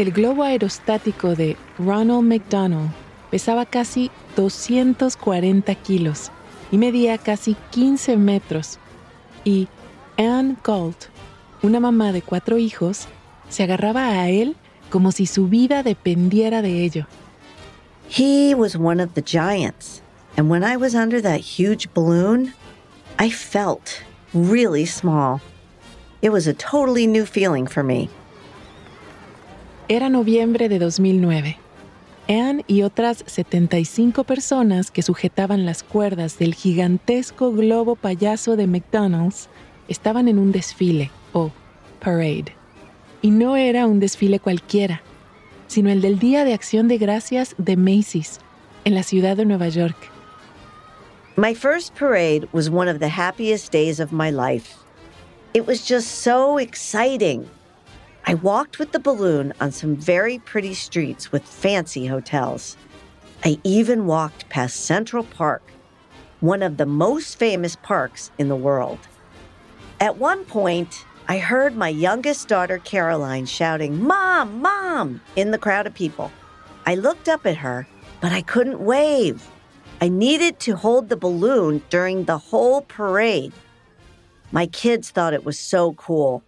El 0.00 0.12
globo 0.12 0.44
aerostático 0.44 1.34
de 1.34 1.58
Ronald 1.78 2.22
McDonald 2.22 2.88
pesaba 3.30 3.66
casi 3.66 4.10
240 4.34 5.74
kilos 5.74 6.30
y 6.72 6.78
medía 6.78 7.18
casi 7.18 7.54
15 7.70 8.16
metros. 8.16 8.78
Y 9.44 9.68
Anne 10.16 10.56
Galt, 10.64 11.10
una 11.62 11.80
mamá 11.80 12.12
de 12.12 12.22
cuatro 12.22 12.56
hijos, 12.56 13.08
se 13.50 13.62
agarraba 13.62 14.08
a 14.08 14.30
él 14.30 14.56
como 14.88 15.12
si 15.12 15.26
su 15.26 15.48
vida 15.48 15.82
dependiera 15.82 16.62
de 16.62 16.82
ello. 16.82 17.06
He 18.08 18.54
was 18.54 18.74
one 18.76 19.02
of 19.02 19.12
the 19.12 19.22
giants, 19.22 20.00
and 20.38 20.50
when 20.50 20.64
I 20.64 20.78
was 20.78 20.94
under 20.94 21.20
that 21.20 21.40
huge 21.40 21.92
balloon, 21.92 22.54
I 23.18 23.30
felt 23.30 24.02
really 24.32 24.86
small. 24.86 25.42
It 26.22 26.30
was 26.30 26.46
a 26.46 26.54
totally 26.54 27.06
new 27.06 27.26
feeling 27.26 27.66
for 27.66 27.82
me. 27.82 28.08
Era 29.90 30.08
noviembre 30.08 30.68
de 30.68 30.78
2009. 30.78 31.56
Anne 32.28 32.64
y 32.68 32.82
otras 32.82 33.24
75 33.26 34.22
personas 34.22 34.92
que 34.92 35.02
sujetaban 35.02 35.66
las 35.66 35.82
cuerdas 35.82 36.38
del 36.38 36.54
gigantesco 36.54 37.50
globo 37.50 37.96
payaso 37.96 38.54
de 38.54 38.68
McDonald's 38.68 39.48
estaban 39.88 40.28
en 40.28 40.38
un 40.38 40.52
desfile, 40.52 41.10
o 41.32 41.50
parade. 41.98 42.54
Y 43.20 43.32
no 43.32 43.56
era 43.56 43.88
un 43.88 43.98
desfile 43.98 44.38
cualquiera, 44.38 45.02
sino 45.66 45.90
el 45.90 46.02
del 46.02 46.20
Día 46.20 46.44
de 46.44 46.54
Acción 46.54 46.86
de 46.86 46.96
Gracias 46.96 47.56
de 47.58 47.76
Macy's, 47.76 48.38
en 48.84 48.94
la 48.94 49.02
ciudad 49.02 49.36
de 49.36 49.44
Nueva 49.44 49.70
York. 49.70 49.96
My 51.34 51.52
first 51.52 51.96
parade 51.98 52.46
was 52.52 52.70
one 52.70 52.88
of 52.88 53.00
the 53.00 53.08
happiest 53.10 53.72
days 53.72 53.98
of 53.98 54.12
my 54.12 54.30
life. 54.30 54.76
It 55.52 55.66
was 55.66 55.84
just 55.84 56.22
so 56.22 56.60
exciting. 56.60 57.50
I 58.30 58.34
walked 58.34 58.78
with 58.78 58.92
the 58.92 59.00
balloon 59.00 59.52
on 59.60 59.72
some 59.72 59.96
very 59.96 60.38
pretty 60.38 60.72
streets 60.72 61.32
with 61.32 61.42
fancy 61.42 62.06
hotels. 62.06 62.76
I 63.44 63.58
even 63.64 64.06
walked 64.06 64.48
past 64.48 64.84
Central 64.84 65.24
Park, 65.24 65.64
one 66.38 66.62
of 66.62 66.76
the 66.76 66.86
most 66.86 67.40
famous 67.40 67.74
parks 67.74 68.30
in 68.38 68.46
the 68.46 68.54
world. 68.54 69.00
At 69.98 70.18
one 70.18 70.44
point, 70.44 71.04
I 71.26 71.38
heard 71.38 71.74
my 71.76 71.88
youngest 71.88 72.46
daughter, 72.46 72.78
Caroline, 72.78 73.46
shouting, 73.46 74.00
Mom, 74.00 74.62
Mom, 74.62 75.20
in 75.34 75.50
the 75.50 75.58
crowd 75.58 75.88
of 75.88 75.94
people. 75.94 76.30
I 76.86 76.94
looked 76.94 77.28
up 77.28 77.44
at 77.44 77.56
her, 77.56 77.88
but 78.20 78.30
I 78.30 78.42
couldn't 78.42 78.78
wave. 78.78 79.44
I 80.00 80.08
needed 80.08 80.60
to 80.60 80.76
hold 80.76 81.08
the 81.08 81.16
balloon 81.16 81.82
during 81.90 82.26
the 82.26 82.38
whole 82.38 82.82
parade. 82.82 83.52
My 84.52 84.68
kids 84.68 85.10
thought 85.10 85.34
it 85.34 85.44
was 85.44 85.58
so 85.58 85.94
cool. 85.94 86.44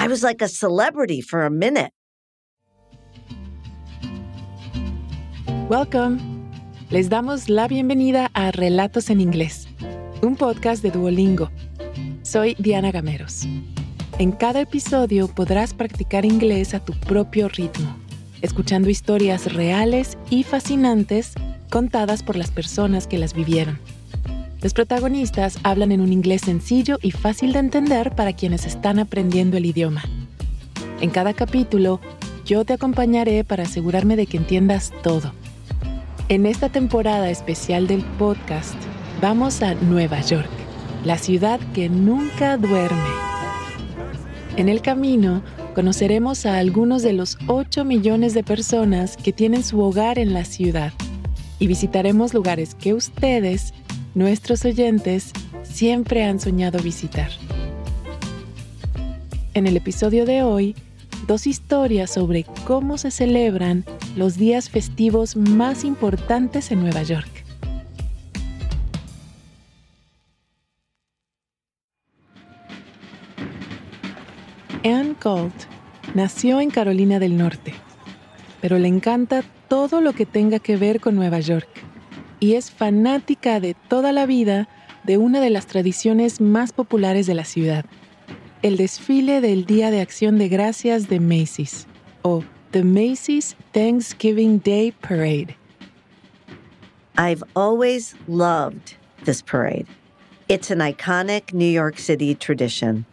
I 0.00 0.06
was 0.06 0.22
like 0.22 0.40
a 0.44 0.48
celebrity 0.48 1.20
for 1.20 1.44
a 1.44 1.50
minute. 1.50 1.90
Welcome. 5.68 6.20
Les 6.88 7.08
damos 7.08 7.48
la 7.48 7.66
bienvenida 7.66 8.30
a 8.32 8.52
Relatos 8.52 9.10
en 9.10 9.20
Inglés, 9.20 9.66
un 10.22 10.36
podcast 10.36 10.84
de 10.84 10.92
Duolingo. 10.92 11.50
Soy 12.22 12.54
Diana 12.60 12.92
Gameros. 12.92 13.42
En 14.20 14.30
cada 14.30 14.60
episodio 14.60 15.26
podrás 15.26 15.74
practicar 15.74 16.24
inglés 16.24 16.74
a 16.74 16.84
tu 16.84 16.92
propio 17.00 17.48
ritmo, 17.48 17.96
escuchando 18.40 18.90
historias 18.90 19.52
reales 19.52 20.16
y 20.30 20.44
fascinantes 20.44 21.32
contadas 21.70 22.22
por 22.22 22.36
las 22.36 22.52
personas 22.52 23.08
que 23.08 23.18
las 23.18 23.34
vivieron. 23.34 23.80
Los 24.60 24.74
protagonistas 24.74 25.58
hablan 25.62 25.92
en 25.92 26.00
un 26.00 26.12
inglés 26.12 26.42
sencillo 26.42 26.98
y 27.00 27.12
fácil 27.12 27.52
de 27.52 27.60
entender 27.60 28.16
para 28.16 28.32
quienes 28.32 28.66
están 28.66 28.98
aprendiendo 28.98 29.56
el 29.56 29.66
idioma. 29.66 30.02
En 31.00 31.10
cada 31.10 31.32
capítulo, 31.32 32.00
yo 32.44 32.64
te 32.64 32.72
acompañaré 32.72 33.44
para 33.44 33.62
asegurarme 33.62 34.16
de 34.16 34.26
que 34.26 34.36
entiendas 34.36 34.92
todo. 35.02 35.32
En 36.28 36.44
esta 36.44 36.70
temporada 36.70 37.30
especial 37.30 37.86
del 37.86 38.02
podcast, 38.18 38.74
vamos 39.22 39.62
a 39.62 39.74
Nueva 39.74 40.20
York, 40.22 40.48
la 41.04 41.18
ciudad 41.18 41.60
que 41.72 41.88
nunca 41.88 42.56
duerme. 42.56 43.10
En 44.56 44.68
el 44.68 44.82
camino, 44.82 45.42
conoceremos 45.76 46.46
a 46.46 46.58
algunos 46.58 47.02
de 47.04 47.12
los 47.12 47.38
8 47.46 47.84
millones 47.84 48.34
de 48.34 48.42
personas 48.42 49.16
que 49.16 49.32
tienen 49.32 49.62
su 49.62 49.80
hogar 49.80 50.18
en 50.18 50.34
la 50.34 50.44
ciudad 50.44 50.92
y 51.60 51.68
visitaremos 51.68 52.34
lugares 52.34 52.74
que 52.74 52.94
ustedes, 52.94 53.72
nuestros 54.18 54.64
oyentes, 54.64 55.30
siempre 55.62 56.24
han 56.24 56.40
soñado 56.40 56.80
visitar. 56.80 57.30
En 59.54 59.68
el 59.68 59.76
episodio 59.76 60.26
de 60.26 60.42
hoy, 60.42 60.74
dos 61.28 61.46
historias 61.46 62.10
sobre 62.10 62.44
cómo 62.66 62.98
se 62.98 63.12
celebran 63.12 63.84
los 64.16 64.36
días 64.36 64.70
festivos 64.70 65.36
más 65.36 65.84
importantes 65.84 66.72
en 66.72 66.80
Nueva 66.80 67.04
York. 67.04 67.28
Anne 74.84 75.14
Gold 75.22 75.52
nació 76.14 76.60
en 76.60 76.70
Carolina 76.70 77.20
del 77.20 77.36
Norte, 77.36 77.72
pero 78.60 78.78
le 78.78 78.88
encanta 78.88 79.44
todo 79.68 80.00
lo 80.00 80.12
que 80.12 80.26
tenga 80.26 80.58
que 80.58 80.76
ver 80.76 81.00
con 81.00 81.14
Nueva 81.14 81.38
York 81.38 81.87
y 82.40 82.54
es 82.54 82.70
fanática 82.70 83.60
de 83.60 83.74
toda 83.74 84.12
la 84.12 84.26
vida 84.26 84.68
de 85.04 85.18
una 85.18 85.40
de 85.40 85.50
las 85.50 85.66
tradiciones 85.66 86.40
más 86.40 86.72
populares 86.72 87.26
de 87.26 87.34
la 87.34 87.44
ciudad, 87.44 87.84
el 88.62 88.76
desfile 88.76 89.40
del 89.40 89.64
Día 89.64 89.90
de 89.90 90.00
Acción 90.00 90.38
de 90.38 90.48
Gracias 90.48 91.08
de 91.08 91.20
Macy's 91.20 91.86
o 92.22 92.44
The 92.72 92.84
Macy's 92.84 93.56
Thanksgiving 93.72 94.58
Day 94.58 94.92
Parade. 95.00 95.54
I've 97.16 97.42
always 97.56 98.14
loved 98.28 98.94
this 99.24 99.42
parade. 99.42 99.86
It's 100.48 100.70
an 100.70 100.78
iconic 100.78 101.52
New 101.52 101.66
York 101.70 101.98
City 101.98 102.34
tradition. 102.34 103.04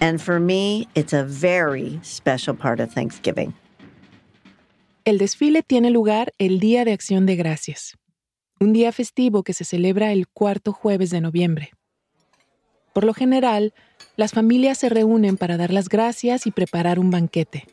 And 0.00 0.20
for 0.20 0.40
me, 0.40 0.88
it's 0.94 1.12
a 1.12 1.22
very 1.22 2.00
special 2.02 2.54
part 2.54 2.80
of 2.80 2.92
Thanksgiving. 2.92 3.54
El 5.04 5.18
desfile 5.18 5.62
tiene 5.62 5.90
lugar 5.90 6.32
el 6.38 6.58
Día 6.58 6.84
de 6.84 6.92
Acción 6.92 7.26
de 7.26 7.36
Gracias, 7.36 7.94
un 8.60 8.72
día 8.72 8.92
festivo 8.92 9.42
que 9.42 9.52
se 9.52 9.64
celebra 9.64 10.12
el 10.12 10.28
cuarto 10.28 10.72
jueves 10.72 11.10
de 11.10 11.20
noviembre. 11.20 11.72
Por 12.92 13.04
lo 13.04 13.14
general, 13.14 13.74
las 14.16 14.32
familias 14.32 14.78
se 14.78 14.88
reúnen 14.88 15.36
para 15.36 15.56
dar 15.56 15.72
las 15.72 15.88
gracias 15.88 16.46
y 16.46 16.52
preparar 16.52 16.98
un 16.98 17.10
banquete, 17.10 17.66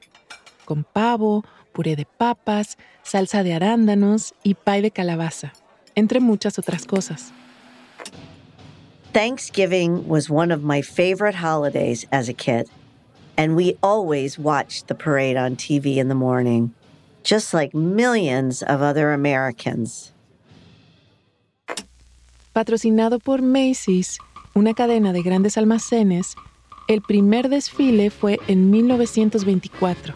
con 0.66 0.84
pavo, 0.84 1.46
puré 1.74 1.96
de 1.96 2.06
papas, 2.06 2.78
salsa 3.03 3.44
de 3.44 3.53
arándanos 3.53 4.34
y 4.44 4.56
pay 4.56 4.81
de 4.81 4.92
calabaza, 4.92 5.53
entre 5.96 6.19
muchas 6.19 6.58
otras 6.58 6.86
cosas. 6.86 7.31
Thanksgiving 9.13 10.08
was 10.08 10.30
one 10.30 10.52
of 10.52 10.63
my 10.63 10.81
favorite 10.81 11.36
holidays 11.36 12.08
as 12.12 12.30
a 12.30 12.34
kid, 12.34 12.69
and 13.38 13.56
we 13.56 13.78
always 13.84 14.40
watched 14.40 14.88
the 14.88 14.96
parade 14.96 15.36
on 15.38 15.56
TV 15.56 15.98
in 15.98 16.08
the 16.08 16.16
morning, 16.16 16.74
just 17.22 17.53
like 17.53 17.75
millions 17.75 18.63
of 18.63 18.81
other 18.81 19.12
Americans. 19.12 20.13
Patrocinado 22.53 23.19
por 23.19 23.41
Macy's, 23.41 24.19
una 24.53 24.73
cadena 24.73 25.13
de 25.13 25.22
grandes 25.22 25.57
almacenes, 25.57 26.35
el 26.88 27.01
primer 27.01 27.50
desfile 27.50 28.09
fue 28.09 28.39
en 28.47 28.69
1924, 28.69 30.16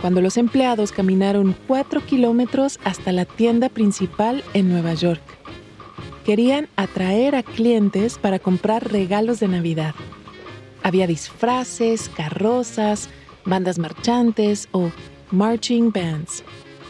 cuando 0.00 0.20
los 0.20 0.36
empleados 0.36 0.92
caminaron 0.92 1.56
cuatro 1.66 2.04
kilómetros 2.04 2.78
hasta 2.84 3.12
la 3.12 3.24
tienda 3.24 3.68
principal 3.68 4.44
en 4.54 4.68
Nueva 4.68 4.94
York 4.94 5.22
querían 6.28 6.68
atraer 6.76 7.34
a 7.34 7.42
clientes 7.42 8.18
para 8.18 8.38
comprar 8.38 8.92
regalos 8.92 9.40
de 9.40 9.48
Navidad. 9.48 9.94
Había 10.82 11.06
disfraces, 11.06 12.10
carrozas, 12.10 13.08
bandas 13.46 13.78
marchantes 13.78 14.68
o 14.72 14.90
marching 15.30 15.90
bands 15.90 16.44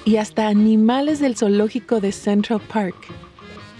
y 0.04 0.16
hasta 0.16 0.48
animales 0.48 1.20
del 1.20 1.36
zoológico 1.36 2.00
de 2.00 2.10
Central 2.10 2.60
Park. 2.62 2.96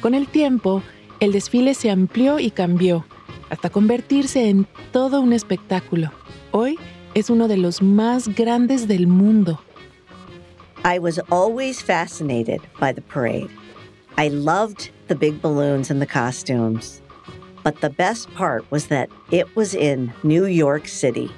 Con 0.00 0.14
el 0.14 0.28
tiempo, 0.28 0.82
el 1.18 1.32
desfile 1.32 1.74
se 1.74 1.90
amplió 1.90 2.38
y 2.38 2.50
cambió 2.50 3.04
hasta 3.50 3.68
convertirse 3.68 4.48
en 4.48 4.66
todo 4.92 5.20
un 5.20 5.32
espectáculo. 5.32 6.12
Hoy 6.52 6.78
es 7.14 7.30
uno 7.30 7.48
de 7.48 7.56
los 7.56 7.82
más 7.82 8.28
grandes 8.28 8.86
del 8.86 9.08
mundo. 9.08 9.58
I 10.84 11.00
was 11.00 11.18
always 11.30 11.82
fascinated 11.82 12.60
by 12.78 12.92
the 12.92 13.02
parade. 13.02 13.50
I 14.16 14.28
loved 14.28 14.90
the 15.08 15.16
big 15.16 15.42
balloons 15.42 15.90
and 15.90 16.00
the 16.00 16.06
costumes. 16.06 17.02
But 17.64 17.80
the 17.80 17.90
best 17.90 18.32
part 18.34 18.64
was 18.70 18.86
that 18.86 19.10
it 19.32 19.56
was 19.56 19.74
in 19.74 20.12
New 20.22 20.46
York 20.46 20.86
City. 20.86 21.28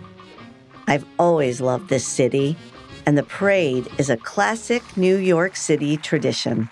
I've 0.86 1.06
always 1.18 1.62
loved 1.62 1.88
this 1.88 2.06
city, 2.06 2.56
and 3.06 3.16
the 3.16 3.22
parade 3.22 3.88
is 3.96 4.10
a 4.10 4.18
classic 4.18 4.82
New 4.96 5.16
York 5.16 5.56
City 5.56 5.96
tradition. 5.96 6.68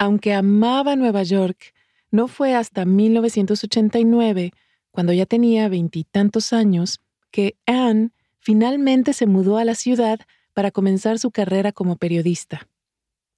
Aunque 0.00 0.32
amaba 0.32 0.96
Nueva 0.96 1.22
York, 1.24 1.74
no 2.10 2.26
fue 2.26 2.54
hasta 2.54 2.86
1989, 2.86 4.52
cuando 4.90 5.12
ya 5.12 5.26
tenía 5.26 5.68
veintitantos 5.68 6.54
años, 6.54 7.02
que 7.30 7.58
Anne 7.66 8.08
finalmente 8.38 9.12
se 9.12 9.26
mudó 9.26 9.58
a 9.58 9.64
la 9.66 9.74
ciudad 9.74 10.18
para 10.54 10.70
comenzar 10.70 11.18
su 11.18 11.30
carrera 11.30 11.72
como 11.72 11.96
periodista. 11.96 12.66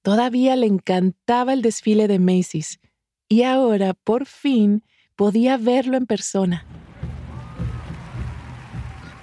Todavía 0.03 0.55
le 0.55 0.67
encantaba 0.67 1.51
el 1.51 1.61
desfile 1.61 2.07
de 2.07 2.19
Macy's 2.19 2.79
y 3.27 3.43
ahora, 3.43 3.93
por 3.93 4.25
fin, 4.25 4.85
podía 5.17 5.57
verlo 5.57 5.97
en 5.97 6.05
persona. 6.05 6.65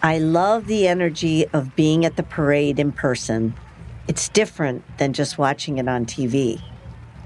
I 0.03 0.19
love 0.19 0.67
the 0.67 0.87
energy 0.87 1.47
of 1.55 1.75
being 1.75 2.05
at 2.05 2.17
the 2.17 2.23
parade 2.23 2.79
in 2.79 2.93
person. 2.93 3.55
It's 4.09 4.29
different 4.29 4.83
than 4.99 5.15
just 5.15 5.39
watching 5.39 5.79
it 5.79 5.89
on 5.89 6.05
TV. 6.05 6.61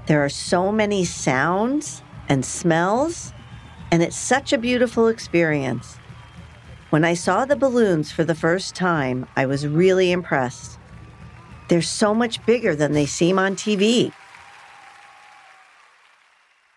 There 0.07 0.23
are 0.23 0.29
so 0.29 0.71
many 0.71 1.03
sounds 1.03 2.03
and 2.29 2.45
smells, 2.45 3.33
and 3.91 4.03
it's 4.03 4.15
such 4.15 4.53
a 4.53 4.57
beautiful 4.57 5.07
experience. 5.07 5.97
When 6.91 7.03
I 7.03 7.15
saw 7.15 7.45
the 7.45 7.55
balloons 7.55 8.11
for 8.11 8.23
the 8.23 8.35
first 8.35 8.75
time, 8.75 9.25
I 9.35 9.47
was 9.47 9.65
really 9.65 10.11
impressed. 10.11 10.77
They're 11.69 11.81
so 11.81 12.13
much 12.13 12.45
bigger 12.45 12.75
than 12.75 12.93
they 12.93 13.07
seem 13.07 13.39
on 13.39 13.55
TV. 13.55 14.11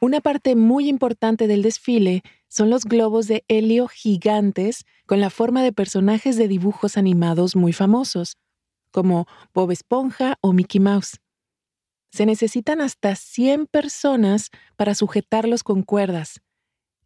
Una 0.00 0.22
parte 0.22 0.54
muy 0.54 0.88
importante 0.88 1.46
del 1.46 1.62
desfile 1.62 2.22
son 2.48 2.70
los 2.70 2.84
globos 2.84 3.26
de 3.26 3.44
helio 3.48 3.88
gigantes 3.88 4.86
con 5.06 5.20
la 5.20 5.28
forma 5.28 5.62
de 5.62 5.72
personajes 5.72 6.38
de 6.38 6.48
dibujos 6.48 6.96
animados 6.96 7.56
muy 7.56 7.74
famosos, 7.74 8.36
como 8.90 9.26
Bob 9.52 9.70
Esponja 9.70 10.36
o 10.40 10.54
Mickey 10.54 10.80
Mouse. 10.80 11.18
Se 12.10 12.26
necesitan 12.26 12.80
hasta 12.80 13.14
100 13.14 13.66
personas 13.66 14.50
para 14.76 14.94
sujetarlos 14.94 15.62
con 15.62 15.82
cuerdas 15.82 16.40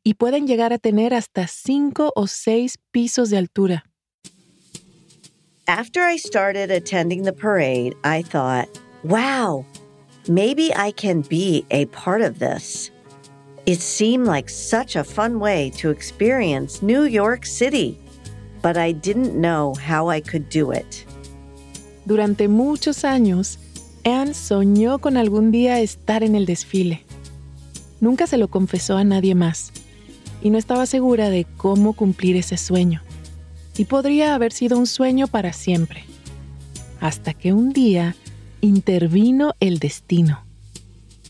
y 0.04 0.14
pueden 0.14 0.46
llegar 0.46 0.72
a 0.72 0.78
tener 0.78 1.14
hasta 1.14 1.46
5 1.46 2.12
o 2.14 2.26
6 2.26 2.78
pisos 2.90 3.30
de 3.30 3.38
altura. 3.38 3.84
After 5.68 6.02
I 6.02 6.16
started 6.18 6.70
attending 6.70 7.22
the 7.22 7.32
parade, 7.32 7.94
I 8.02 8.22
thought, 8.22 8.68
wow, 9.04 9.64
maybe 10.28 10.72
I 10.74 10.92
can 10.92 11.22
be 11.22 11.64
a 11.70 11.86
part 11.86 12.20
of 12.20 12.40
this. 12.40 12.90
It 13.64 13.80
seemed 13.80 14.26
like 14.26 14.50
such 14.50 14.96
a 14.96 15.04
fun 15.04 15.38
way 15.38 15.70
to 15.76 15.90
experience 15.90 16.82
New 16.82 17.04
York 17.04 17.46
City, 17.46 17.96
but 18.60 18.76
I 18.76 18.90
didn't 18.90 19.40
know 19.40 19.74
how 19.74 20.08
I 20.08 20.20
could 20.20 20.48
do 20.48 20.72
it. 20.72 21.06
Durante 22.06 22.48
muchos 22.48 23.04
años, 23.04 23.58
Anne 24.04 24.34
soñó 24.34 24.98
con 24.98 25.16
algún 25.16 25.52
día 25.52 25.80
estar 25.80 26.22
en 26.22 26.34
el 26.34 26.46
desfile. 26.46 27.04
Nunca 28.00 28.26
se 28.26 28.36
lo 28.36 28.48
confesó 28.48 28.96
a 28.96 29.04
nadie 29.04 29.34
más 29.34 29.72
y 30.42 30.50
no 30.50 30.58
estaba 30.58 30.86
segura 30.86 31.30
de 31.30 31.46
cómo 31.56 31.92
cumplir 31.92 32.36
ese 32.36 32.56
sueño. 32.56 33.00
Y 33.76 33.84
podría 33.84 34.34
haber 34.34 34.52
sido 34.52 34.76
un 34.76 34.86
sueño 34.86 35.28
para 35.28 35.52
siempre. 35.52 36.04
Hasta 37.00 37.32
que 37.32 37.52
un 37.52 37.72
día 37.72 38.16
intervino 38.60 39.54
el 39.60 39.78
destino. 39.78 40.40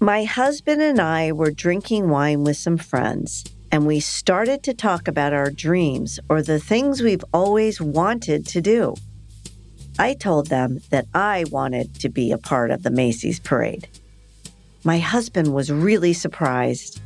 My 0.00 0.24
husband 0.24 0.82
and 0.82 1.00
I 1.00 1.30
were 1.30 1.52
drinking 1.52 2.10
wine 2.10 2.42
with 2.42 2.56
some 2.56 2.76
friends, 2.76 3.44
and 3.70 3.86
we 3.86 4.00
started 4.00 4.62
to 4.64 4.74
talk 4.74 5.06
about 5.06 5.32
our 5.32 5.50
dreams 5.50 6.18
or 6.28 6.42
the 6.42 6.58
things 6.58 7.02
we've 7.02 7.24
always 7.32 7.80
wanted 7.80 8.44
to 8.48 8.60
do. 8.60 8.94
I 9.98 10.14
told 10.14 10.48
them 10.48 10.80
that 10.90 11.06
I 11.14 11.44
wanted 11.50 11.94
to 12.00 12.08
be 12.08 12.32
a 12.32 12.38
part 12.38 12.70
of 12.70 12.82
the 12.82 12.90
Macy's 12.90 13.38
parade. 13.38 13.88
My 14.84 14.98
husband 14.98 15.52
was 15.52 15.70
really 15.70 16.12
surprised. 16.12 17.00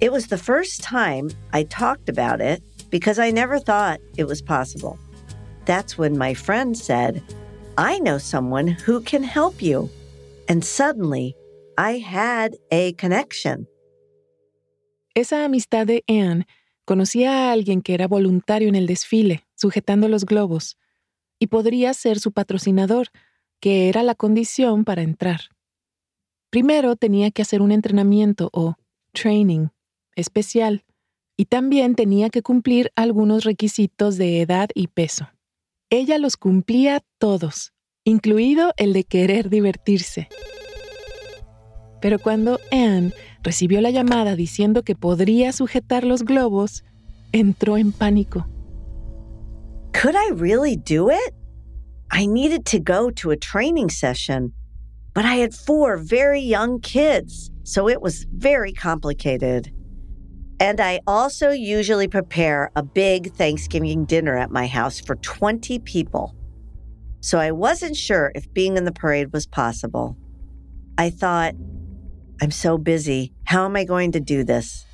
It 0.00 0.12
was 0.12 0.26
the 0.26 0.38
first 0.38 0.82
time 0.82 1.30
I 1.52 1.62
talked 1.62 2.08
about 2.08 2.40
it 2.40 2.62
because 2.90 3.18
I 3.18 3.30
never 3.30 3.58
thought 3.58 4.00
it 4.16 4.24
was 4.24 4.42
possible. 4.42 4.98
That's 5.64 5.96
when 5.96 6.18
my 6.18 6.34
friend 6.34 6.76
said, 6.76 7.22
I 7.78 7.98
know 8.00 8.18
someone 8.18 8.68
who 8.68 9.00
can 9.00 9.22
help 9.22 9.62
you. 9.62 9.88
And 10.48 10.64
suddenly, 10.64 11.34
I 11.78 11.98
had 11.98 12.56
a 12.70 12.92
connection. 12.94 13.66
Esa 15.14 15.44
amistad 15.44 15.86
de 15.86 16.02
Anne 16.08 16.46
conocía 16.86 17.30
a 17.30 17.52
alguien 17.52 17.82
que 17.82 17.94
era 17.94 18.06
voluntario 18.06 18.68
en 18.68 18.76
el 18.76 18.86
desfile, 18.86 19.42
sujetando 19.54 20.08
los 20.08 20.24
globos, 20.24 20.76
y 21.38 21.48
podría 21.48 21.94
ser 21.94 22.18
su 22.18 22.32
patrocinador, 22.32 23.08
que 23.60 23.88
era 23.88 24.02
la 24.02 24.14
condición 24.14 24.84
para 24.84 25.02
entrar. 25.02 25.40
Primero 26.50 26.96
tenía 26.96 27.30
que 27.30 27.42
hacer 27.42 27.62
un 27.62 27.72
entrenamiento 27.72 28.50
o 28.52 28.76
training 29.12 29.68
especial, 30.14 30.84
y 31.36 31.46
también 31.46 31.94
tenía 31.94 32.30
que 32.30 32.42
cumplir 32.42 32.90
algunos 32.96 33.44
requisitos 33.44 34.16
de 34.16 34.40
edad 34.40 34.70
y 34.74 34.88
peso. 34.88 35.28
Ella 35.90 36.18
los 36.18 36.36
cumplía 36.36 37.02
todos, 37.18 37.72
incluido 38.04 38.72
el 38.76 38.92
de 38.92 39.04
querer 39.04 39.50
divertirse. 39.50 40.28
Pero 42.00 42.18
cuando 42.18 42.58
Anne 42.70 43.12
recibió 43.42 43.80
la 43.80 43.90
llamada 43.90 44.34
diciendo 44.34 44.82
que 44.82 44.94
podría 44.94 45.52
sujetar 45.52 46.04
los 46.04 46.24
globos, 46.24 46.84
entró 47.32 47.76
en 47.76 47.92
pánico. 47.92 48.46
Could 49.96 50.14
I 50.14 50.28
really 50.34 50.76
do 50.76 51.08
it? 51.08 51.34
I 52.10 52.26
needed 52.26 52.66
to 52.66 52.78
go 52.78 53.10
to 53.12 53.30
a 53.30 53.36
training 53.36 53.88
session, 53.88 54.52
but 55.14 55.24
I 55.24 55.36
had 55.36 55.54
four 55.54 55.96
very 55.96 56.42
young 56.42 56.80
kids, 56.80 57.50
so 57.62 57.88
it 57.88 58.02
was 58.02 58.26
very 58.30 58.74
complicated. 58.74 59.72
And 60.60 60.82
I 60.82 61.00
also 61.06 61.48
usually 61.48 62.08
prepare 62.08 62.70
a 62.76 62.82
big 62.82 63.32
Thanksgiving 63.32 64.04
dinner 64.04 64.36
at 64.36 64.50
my 64.50 64.66
house 64.66 65.00
for 65.00 65.16
20 65.16 65.78
people. 65.78 66.34
So 67.22 67.38
I 67.38 67.50
wasn't 67.52 67.96
sure 67.96 68.32
if 68.34 68.52
being 68.52 68.76
in 68.76 68.84
the 68.84 68.92
parade 68.92 69.32
was 69.32 69.46
possible. 69.46 70.14
I 70.98 71.08
thought, 71.08 71.54
I'm 72.42 72.50
so 72.50 72.76
busy. 72.76 73.32
How 73.44 73.64
am 73.64 73.76
I 73.76 73.84
going 73.84 74.12
to 74.12 74.20
do 74.20 74.44
this? 74.44 74.84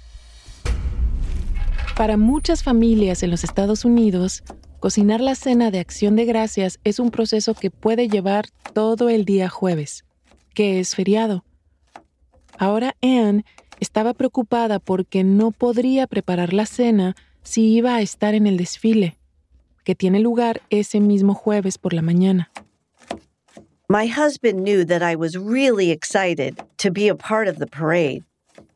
Para 1.97 2.17
muchas 2.17 2.63
familias 2.63 3.25
en 3.25 3.31
los 3.31 3.43
Estados 3.43 3.85
Unidos, 3.85 4.41
cocinar 4.83 5.21
la 5.21 5.37
cena 5.37 5.71
de 5.71 5.79
acción 5.79 6.17
de 6.17 6.25
gracias 6.25 6.81
es 6.83 6.99
un 6.99 7.13
proceso 7.13 7.55
que 7.55 7.71
puede 7.71 8.09
llevar 8.09 8.47
todo 8.73 9.11
el 9.11 9.25
día 9.25 9.49
jueves, 9.49 10.05
que 10.55 10.81
es 10.81 10.97
feriado. 10.97 11.45
Ahora 12.59 12.97
Anne 13.01 13.45
estaba 13.79 14.13
preocupada 14.13 14.81
porque 14.81 15.23
no 15.23 15.53
podría 15.53 16.09
preparar 16.09 16.53
la 16.53 16.67
cena 16.67 17.15
si 17.45 17.73
iba 17.73 17.95
a 17.95 18.01
estar 18.01 18.35
en 18.35 18.49
el 18.49 18.57
desfile, 18.57 19.17
que 19.85 19.95
tiene 19.95 20.19
lugar 20.19 20.63
ese 20.69 20.99
mismo 20.99 21.33
jueves 21.33 21.79
por 21.79 21.93
la 21.93 22.03
mañana. 22.03 22.51
My 23.89 24.09
husband 24.09 24.65
knew 24.65 24.85
that 24.85 25.01
I 25.01 25.15
was 25.15 25.37
really 25.37 25.93
excited 25.93 26.61
to 26.79 26.91
be 26.91 27.09
a 27.09 27.15
part 27.15 27.47
of 27.47 27.59
the 27.61 27.69
parade, 27.69 28.25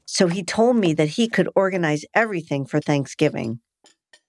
so 0.04 0.28
he 0.28 0.44
told 0.44 0.76
me 0.76 0.94
that 0.94 1.18
he 1.18 1.28
could 1.28 1.48
organize 1.56 2.06
everything 2.14 2.64
for 2.64 2.80
Thanksgiving. 2.80 3.58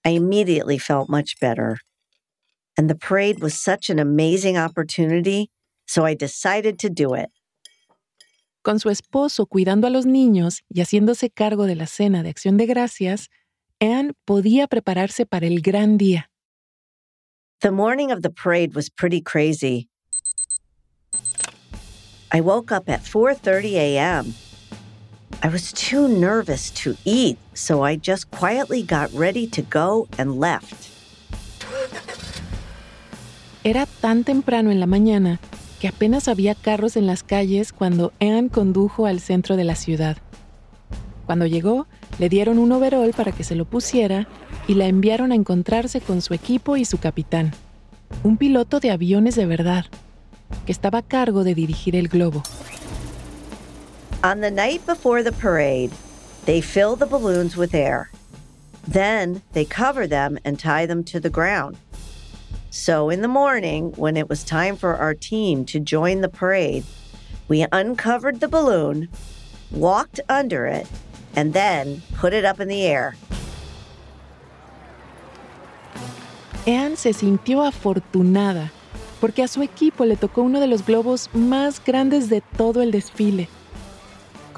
I 0.04 0.10
immediately 0.10 0.78
felt 0.78 1.08
much 1.08 1.38
better. 1.40 1.78
And 2.76 2.88
the 2.88 2.94
parade 2.94 3.40
was 3.40 3.54
such 3.54 3.90
an 3.90 3.98
amazing 3.98 4.56
opportunity, 4.56 5.50
so 5.86 6.04
I 6.04 6.14
decided 6.14 6.78
to 6.80 6.90
do 6.90 7.14
it. 7.14 7.30
Con 8.62 8.78
su 8.78 8.90
esposo 8.90 9.46
cuidando 9.46 9.86
a 9.86 9.90
los 9.90 10.06
niños 10.06 10.62
y 10.68 10.80
haciéndose 10.80 11.30
cargo 11.30 11.66
de 11.66 11.74
la 11.74 11.86
cena 11.86 12.22
de 12.22 12.28
acción 12.28 12.56
de 12.56 12.66
gracias, 12.66 13.28
Anne 13.80 14.12
podía 14.26 14.66
prepararse 14.66 15.26
para 15.26 15.46
el 15.46 15.60
gran 15.60 15.98
día. 15.98 16.30
The 17.60 17.70
morning 17.70 18.12
of 18.12 18.22
the 18.22 18.30
parade 18.30 18.74
was 18.74 18.88
pretty 18.88 19.20
crazy. 19.20 19.88
I 22.30 22.40
woke 22.40 22.70
up 22.70 22.88
at 22.88 23.02
4:30 23.02 23.74
a.m. 23.74 24.34
I 25.40 25.48
was 25.48 25.72
too 25.72 26.08
nervous 26.08 26.70
to 26.82 26.96
eat, 27.04 27.38
so 27.54 27.84
I 27.84 27.96
just 27.96 28.28
quietly 28.30 28.82
got 28.82 29.08
ready 29.14 29.46
to 29.46 29.62
go 29.62 30.08
and 30.18 30.40
left. 30.40 30.90
Era 33.62 33.86
tan 34.00 34.24
temprano 34.24 34.72
en 34.72 34.80
la 34.80 34.86
mañana 34.86 35.38
que 35.78 35.86
apenas 35.86 36.26
había 36.26 36.56
carros 36.56 36.96
en 36.96 37.06
las 37.06 37.22
calles 37.22 37.72
cuando 37.72 38.12
Anne 38.18 38.48
condujo 38.48 39.06
al 39.06 39.20
centro 39.20 39.56
de 39.56 39.62
la 39.62 39.76
ciudad. 39.76 40.16
Cuando 41.24 41.46
llegó, 41.46 41.86
le 42.18 42.28
dieron 42.28 42.58
un 42.58 42.72
overall 42.72 43.12
para 43.12 43.30
que 43.30 43.44
se 43.44 43.54
lo 43.54 43.64
pusiera 43.64 44.26
y 44.66 44.74
la 44.74 44.86
enviaron 44.86 45.30
a 45.30 45.36
encontrarse 45.36 46.00
con 46.00 46.20
su 46.20 46.34
equipo 46.34 46.76
y 46.76 46.84
su 46.84 46.98
capitán, 46.98 47.52
un 48.24 48.38
piloto 48.38 48.80
de 48.80 48.90
aviones 48.90 49.36
de 49.36 49.46
verdad 49.46 49.86
que 50.66 50.72
estaba 50.72 50.98
a 50.98 51.02
cargo 51.02 51.44
de 51.44 51.54
dirigir 51.54 51.94
el 51.94 52.08
globo. 52.08 52.42
On 54.24 54.40
the 54.40 54.50
night 54.50 54.84
before 54.84 55.22
the 55.22 55.30
parade, 55.30 55.92
they 56.44 56.60
fill 56.60 56.96
the 56.96 57.06
balloons 57.06 57.56
with 57.56 57.72
air. 57.72 58.10
Then 58.86 59.42
they 59.52 59.64
cover 59.64 60.08
them 60.08 60.40
and 60.44 60.58
tie 60.58 60.86
them 60.86 61.04
to 61.04 61.20
the 61.20 61.30
ground. 61.30 61.76
So 62.70 63.10
in 63.10 63.22
the 63.22 63.28
morning, 63.28 63.92
when 63.92 64.16
it 64.16 64.28
was 64.28 64.42
time 64.42 64.74
for 64.74 64.96
our 64.96 65.14
team 65.14 65.64
to 65.66 65.78
join 65.78 66.20
the 66.20 66.28
parade, 66.28 66.84
we 67.46 67.64
uncovered 67.70 68.40
the 68.40 68.48
balloon, 68.48 69.08
walked 69.70 70.18
under 70.28 70.66
it, 70.66 70.88
and 71.36 71.52
then 71.52 72.02
put 72.16 72.32
it 72.32 72.44
up 72.44 72.58
in 72.58 72.66
the 72.66 72.82
air. 72.82 73.14
Anne 76.66 76.96
se 76.96 77.12
sintió 77.12 77.64
afortunada 77.64 78.72
porque 79.20 79.44
a 79.44 79.48
su 79.48 79.62
equipo 79.62 80.04
le 80.04 80.16
tocó 80.16 80.42
uno 80.42 80.58
de 80.58 80.66
los 80.66 80.84
globos 80.84 81.30
más 81.34 81.80
grandes 81.84 82.28
de 82.28 82.40
todo 82.56 82.82
el 82.82 82.90
desfile. 82.90 83.48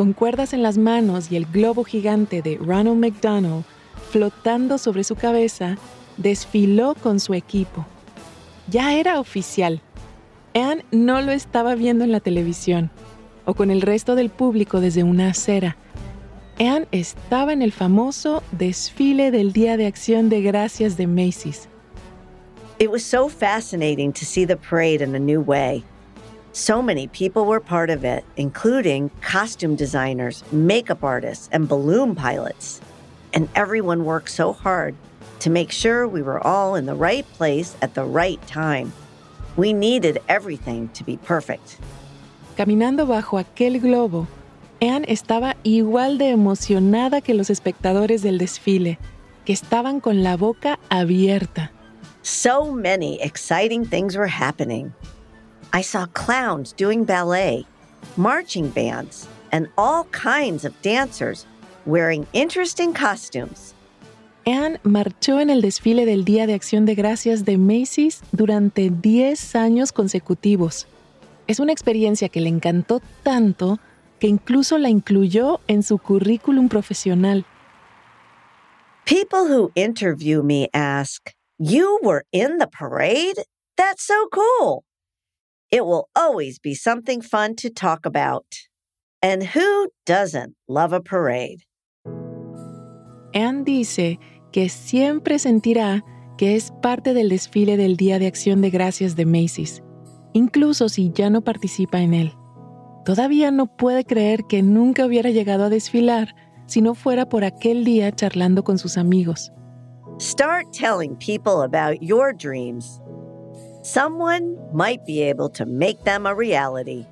Con 0.01 0.15
cuerdas 0.15 0.55
en 0.55 0.63
las 0.63 0.79
manos 0.79 1.31
y 1.31 1.37
el 1.37 1.45
globo 1.45 1.85
gigante 1.85 2.41
de 2.41 2.57
Ronald 2.57 2.97
McDonald 2.97 3.65
flotando 4.11 4.79
sobre 4.79 5.05
su 5.05 5.15
cabeza, 5.15 5.77
desfiló 6.17 6.95
con 6.95 7.21
su 7.21 7.35
equipo. 7.35 7.85
Ya 8.67 8.95
era 8.95 9.21
oficial. 9.21 9.83
Anne 10.55 10.87
no 10.91 11.21
lo 11.21 11.33
estaba 11.33 11.75
viendo 11.75 12.03
en 12.03 12.13
la 12.13 12.21
televisión 12.21 12.91
o 13.45 13.53
con 13.53 13.71
el 13.71 13.83
resto 13.83 14.15
del 14.15 14.31
público 14.31 14.81
desde 14.81 15.03
una 15.03 15.29
acera. 15.29 15.77
Anne 16.59 16.89
estaba 16.93 17.53
en 17.53 17.61
el 17.61 17.71
famoso 17.71 18.43
desfile 18.53 19.31
del 19.31 19.53
Día 19.53 19.77
de 19.77 19.85
Acción 19.85 20.31
de 20.31 20.41
Gracias 20.41 20.97
de 20.97 21.09
Macy's. 21.09 21.69
It 22.79 22.91
was 22.91 23.03
so 23.03 23.29
fascinating 23.29 24.15
to 24.15 24.25
see 24.25 24.47
the 24.47 24.57
parade 24.57 25.05
in 25.05 25.15
a 25.15 25.19
new 25.19 25.43
way. 25.43 25.85
So 26.53 26.83
many 26.83 27.07
people 27.07 27.47
were 27.47 27.61
part 27.61 27.91
of 27.91 28.05
it, 28.05 28.25
including 28.37 29.11
costume 29.21 29.77
designers, 29.77 30.43
makeup 30.51 31.05
artists, 31.05 31.49
and 31.53 31.69
balloon 31.69 32.17
pilots. 32.17 32.81
And 33.33 33.49
everyone 33.55 34.05
worked 34.05 34.31
so 34.31 34.53
hard 34.53 34.97
to 35.41 35.51
make 35.51 35.71
sure 35.71 36.09
we 36.09 36.23
were 36.23 36.45
all 36.45 36.75
in 36.75 36.87
the 36.87 36.95
right 36.95 37.25
place 37.35 37.77
at 37.83 37.95
the 37.95 38.05
right 38.05 38.45
time. 38.49 38.93
We 39.57 39.73
needed 39.73 40.19
everything 40.29 40.89
to 40.95 41.05
be 41.05 41.19
perfect. 41.19 41.79
Caminando 42.57 43.07
bajo 43.07 43.39
aquel 43.39 43.81
globo, 43.81 44.27
Anne 44.83 45.05
estaba 45.05 45.55
igual 45.63 46.19
de 46.19 46.31
emocionada 46.31 47.21
que 47.23 47.35
los 47.35 47.49
espectadores 47.49 48.23
del 48.23 48.39
desfile, 48.39 48.99
que 49.45 49.53
estaban 49.53 50.01
con 50.01 50.25
la 50.25 50.37
boca 50.37 50.81
abierta. 50.91 51.71
So 52.23 52.73
many 52.73 53.21
exciting 53.23 53.85
things 53.85 54.17
were 54.17 54.27
happening. 54.27 54.93
I 55.73 55.83
saw 55.83 56.07
clowns 56.07 56.73
doing 56.73 57.05
ballet, 57.05 57.65
marching 58.17 58.71
bands, 58.71 59.29
and 59.53 59.69
all 59.79 60.05
kinds 60.11 60.65
of 60.65 60.73
dancers 60.83 61.47
wearing 61.87 62.27
interesting 62.33 62.93
costumes. 62.93 63.75
Anne 64.47 64.79
marchó 64.83 65.41
en 65.41 65.51
el 65.51 65.61
desfile 65.61 66.07
del 66.07 66.25
Día 66.25 66.47
de 66.47 66.55
Acción 66.55 66.87
de 66.87 66.95
Gracias 66.95 67.45
de 67.45 67.57
Macy's 67.57 68.23
durante 68.33 68.91
10 68.91 69.55
años 69.55 69.93
consecutivos. 69.93 70.87
Es 71.47 71.61
una 71.61 71.73
experiencia 71.73 72.29
que 72.29 72.41
le 72.41 72.49
encantó 72.49 73.01
tanto 73.23 73.79
que 74.19 74.27
incluso 74.27 74.79
la 74.79 74.89
incluyó 74.89 75.61
en 75.69 75.83
su 75.83 75.99
currículum 75.99 76.69
profesional. 76.69 77.45
People 79.05 79.47
who 79.47 79.71
interview 79.75 80.43
me 80.43 80.69
ask, 80.73 81.33
You 81.59 81.99
were 82.03 82.25
in 82.33 82.59
the 82.59 82.67
parade? 82.67 83.45
That's 83.77 84.05
so 84.07 84.29
cool. 84.31 84.85
It 85.71 85.85
will 85.85 86.09
always 86.17 86.59
be 86.59 86.75
something 86.75 87.23
fun 87.23 87.55
to 87.57 87.71
talk 87.71 88.05
about. 88.05 88.45
And 89.23 89.45
who 89.45 89.89
doesn't 90.05 90.57
love 90.67 90.93
a 90.93 91.01
parade? 91.01 91.65
Anne 93.33 93.65
dice 93.65 94.19
que 94.51 94.69
siempre 94.69 95.39
sentirá 95.39 96.03
que 96.37 96.57
es 96.57 96.73
parte 96.83 97.15
del 97.15 97.29
desfile 97.29 97.77
del 97.77 97.97
Día 97.97 98.19
de 98.19 98.27
Acción 98.27 98.63
de 98.63 98.71
Gracias 98.71 99.15
de 99.15 99.27
Macy's, 99.27 99.83
incluso 100.33 100.89
si 100.89 101.13
ya 101.13 101.31
no 101.31 101.43
participa 101.43 102.01
en 102.01 102.15
él. 102.15 102.35
Todavía 103.05 103.53
no 103.53 103.77
puede 103.77 104.05
creer 104.05 104.45
que 104.49 104.63
nunca 104.63 105.07
hubiera 105.07 105.31
llegado 105.31 105.65
a 105.65 105.69
desfilar 105.69 106.35
si 106.67 106.83
no 106.83 106.95
fuera 106.95 107.29
por 107.29 107.45
aquel 107.45 107.85
día 107.85 108.11
charlando 108.11 108.65
con 108.65 108.79
sus 108.79 108.97
amigos. 108.97 109.53
Start 110.19 110.73
telling 110.73 111.15
people 111.17 111.63
about 111.63 112.01
your 112.01 112.35
dreams. 112.35 113.01
Someone 113.83 114.59
might 114.75 115.07
be 115.07 115.23
able 115.23 115.49
to 115.51 115.65
make 115.65 116.05
them 116.05 116.27
a 116.27 116.35
reality. 116.35 117.07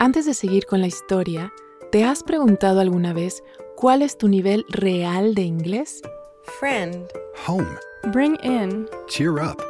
Antes 0.00 0.26
de 0.26 0.34
seguir 0.34 0.66
con 0.66 0.80
la 0.80 0.88
historia, 0.88 1.52
¿te 1.92 2.04
has 2.04 2.24
preguntado 2.24 2.80
alguna 2.80 3.12
vez 3.12 3.42
cuál 3.76 4.02
es 4.02 4.18
tu 4.18 4.28
nivel 4.28 4.64
real 4.68 5.34
de 5.34 5.42
inglés? 5.42 6.02
Friend. 6.58 7.06
Home. 7.46 7.78
Bring 8.12 8.36
in. 8.42 8.88
Cheer 9.06 9.34
up. 9.34 9.62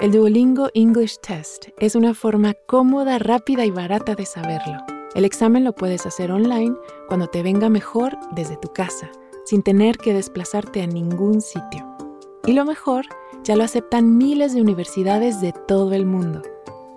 El 0.00 0.12
Duolingo 0.12 0.70
English 0.74 1.18
Test 1.18 1.68
es 1.78 1.94
una 1.94 2.14
forma 2.14 2.54
cómoda, 2.66 3.18
rápida 3.18 3.66
y 3.66 3.70
barata 3.70 4.14
de 4.14 4.24
saberlo. 4.24 4.78
El 5.14 5.24
examen 5.24 5.62
lo 5.62 5.74
puedes 5.74 6.06
hacer 6.06 6.32
online 6.32 6.74
cuando 7.06 7.26
te 7.26 7.42
venga 7.42 7.68
mejor 7.68 8.16
desde 8.32 8.56
tu 8.56 8.72
casa, 8.72 9.10
sin 9.44 9.62
tener 9.62 9.98
que 9.98 10.14
desplazarte 10.14 10.82
a 10.82 10.86
ningún 10.86 11.40
sitio. 11.40 11.87
Y 12.48 12.54
lo 12.54 12.64
mejor, 12.64 13.04
ya 13.44 13.54
lo 13.56 13.64
aceptan 13.64 14.16
miles 14.16 14.54
de 14.54 14.62
universidades 14.62 15.42
de 15.42 15.52
todo 15.52 15.92
el 15.92 16.06
mundo. 16.06 16.40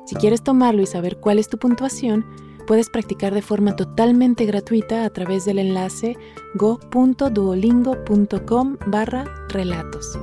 Si 0.06 0.16
quieres 0.16 0.44
tomarlo 0.44 0.82
y 0.82 0.86
saber 0.86 1.18
cuál 1.18 1.40
es 1.40 1.50
tu 1.50 1.58
puntuación, 1.58 2.26
puedes 2.68 2.90
practicar 2.90 3.34
de 3.34 3.42
forma 3.42 3.76
totalmente 3.76 4.46
gratuita 4.46 5.04
a 5.04 5.10
través 5.10 5.44
del 5.44 5.60
enlace 5.60 6.16
go.duolingo.com 6.56 8.78
barra 8.88 9.26
relatos. 9.50 10.18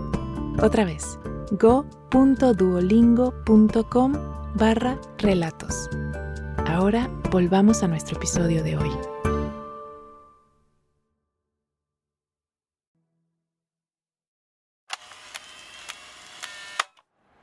Otra 0.62 0.86
vez, 0.86 1.18
go.duolingo.com 1.50 4.12
barra 4.54 4.98
relatos. 5.18 5.90
Ahora 6.64 7.10
volvamos 7.30 7.82
a 7.82 7.88
nuestro 7.88 8.16
episodio 8.16 8.64
de 8.64 8.78
hoy. 8.78 8.88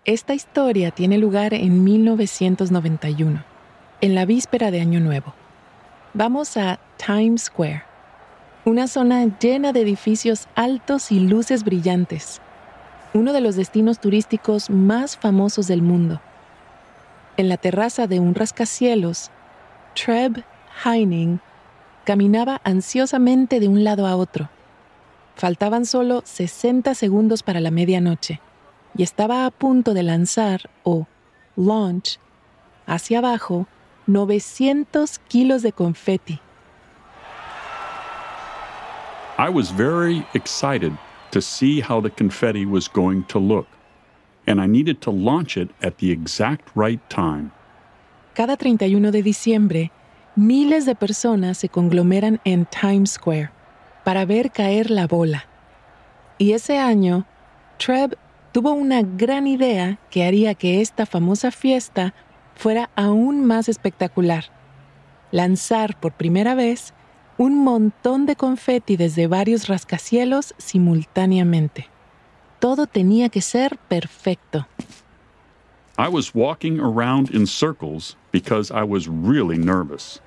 Esta 0.05 0.35
historia 0.35 0.91
tiene 0.91 1.17
lugar 1.17 1.55
en 1.55 1.83
1991, 1.83 3.43
en 4.01 4.13
la 4.13 4.25
víspera 4.25 4.69
de 4.69 4.79
Año 4.79 4.99
Nuevo. 4.99 5.33
Vamos 6.13 6.57
a 6.57 6.79
Times 7.03 7.45
Square, 7.45 7.81
una 8.65 8.85
zona 8.85 9.25
llena 9.39 9.73
de 9.73 9.81
edificios 9.81 10.47
altos 10.53 11.11
y 11.11 11.19
luces 11.19 11.63
brillantes, 11.63 12.39
uno 13.15 13.33
de 13.33 13.41
los 13.41 13.55
destinos 13.55 13.99
turísticos 13.99 14.69
más 14.69 15.17
famosos 15.17 15.65
del 15.65 15.81
mundo. 15.81 16.21
En 17.35 17.49
la 17.49 17.57
terraza 17.57 18.05
de 18.05 18.19
un 18.19 18.35
rascacielos, 18.35 19.31
Treb 19.95 20.43
Heining 20.85 21.39
caminaba 22.03 22.61
ansiosamente 22.63 23.59
de 23.59 23.67
un 23.67 23.83
lado 23.83 24.05
a 24.05 24.17
otro. 24.17 24.51
Faltaban 25.35 25.87
solo 25.87 26.21
60 26.25 26.93
segundos 26.93 27.41
para 27.41 27.59
la 27.59 27.71
medianoche 27.71 28.39
y 28.97 29.03
estaba 29.03 29.45
a 29.45 29.51
punto 29.51 29.93
de 29.93 30.03
lanzar 30.03 30.69
o 30.83 31.07
launch 31.55 32.17
hacia 32.87 33.19
abajo 33.19 33.67
900 34.07 35.19
kilos 35.27 35.61
de 35.63 35.71
confeti. 35.71 36.39
I 39.37 39.49
was 39.49 39.71
very 39.71 40.25
excited 40.33 40.93
to 41.31 41.41
see 41.41 41.81
how 41.81 41.99
the 41.99 42.09
confetti 42.09 42.65
was 42.65 42.87
going 42.87 43.23
to 43.23 43.39
look, 43.39 43.67
and 44.47 44.61
I 44.61 44.67
needed 44.67 45.01
to 45.01 45.11
launch 45.11 45.57
it 45.57 45.71
at 45.81 45.97
the 45.97 46.11
exact 46.11 46.69
right 46.75 47.01
time. 47.09 47.51
Cada 48.33 48.55
31 48.55 49.11
de 49.11 49.21
diciembre, 49.21 49.91
miles 50.37 50.85
de 50.85 50.95
personas 50.95 51.57
se 51.57 51.67
conglomeran 51.67 52.39
en 52.45 52.65
Times 52.65 53.11
Square 53.11 53.49
para 54.05 54.25
ver 54.25 54.51
caer 54.51 54.89
la 54.89 55.07
bola. 55.07 55.45
Y 56.37 56.53
ese 56.53 56.77
año, 56.77 57.25
Treb 57.77 58.17
tuvo 58.55 58.71
una 58.71 59.01
gran 59.01 59.47
idea 59.47 59.99
que 60.09 60.23
haría 60.23 60.55
que 60.55 60.79
esta 60.79 61.05
famosa 61.05 61.51
fiesta 61.51 62.13
fuera 62.55 62.89
aún 62.95 63.45
más 63.45 63.67
espectacular. 63.67 64.45
Lanzar 65.33 65.99
por 65.99 66.13
primera 66.13 66.55
vez 66.55 66.93
un 67.37 67.65
montón 67.65 68.25
de 68.25 68.37
confeti 68.37 68.95
desde 68.95 69.27
varios 69.27 69.67
rascacielos 69.67 70.55
simultáneamente. 70.57 71.89
Todo 72.61 72.87
tenía 72.87 73.27
que 73.27 73.41
ser 73.41 73.77
perfecto. 73.89 74.65
I 75.97 76.07
was 76.07 76.33
walking 76.33 76.79
around 76.79 77.31
in 77.35 77.45
circles 77.45 78.15
because 78.31 78.71
I 78.71 78.83
was 78.83 79.09
really 79.09 79.57
nervous. 79.57 80.21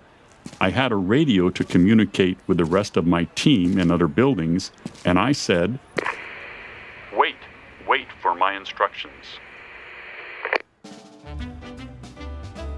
I 0.60 0.68
had 0.68 0.92
a 0.92 0.96
radio 0.96 1.48
to 1.48 1.64
communicate 1.64 2.36
with 2.46 2.58
the 2.58 2.66
rest 2.66 2.98
of 2.98 3.06
my 3.06 3.26
team 3.34 3.78
in 3.78 3.90
other 3.90 4.06
buildings, 4.06 4.70
and 5.06 5.18
I 5.18 5.32
said, 5.32 5.78
my 8.38 8.56
instructions. 8.56 9.40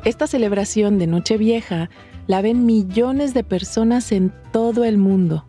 Esta 0.04 0.26
celebración 0.26 0.98
de 0.98 1.06
Nochevieja 1.06 1.90
la 2.26 2.40
ven 2.40 2.64
millones 2.64 3.34
de 3.34 3.44
personas 3.44 4.12
en 4.12 4.32
todo 4.52 4.84
el 4.84 4.96
mundo. 4.96 5.44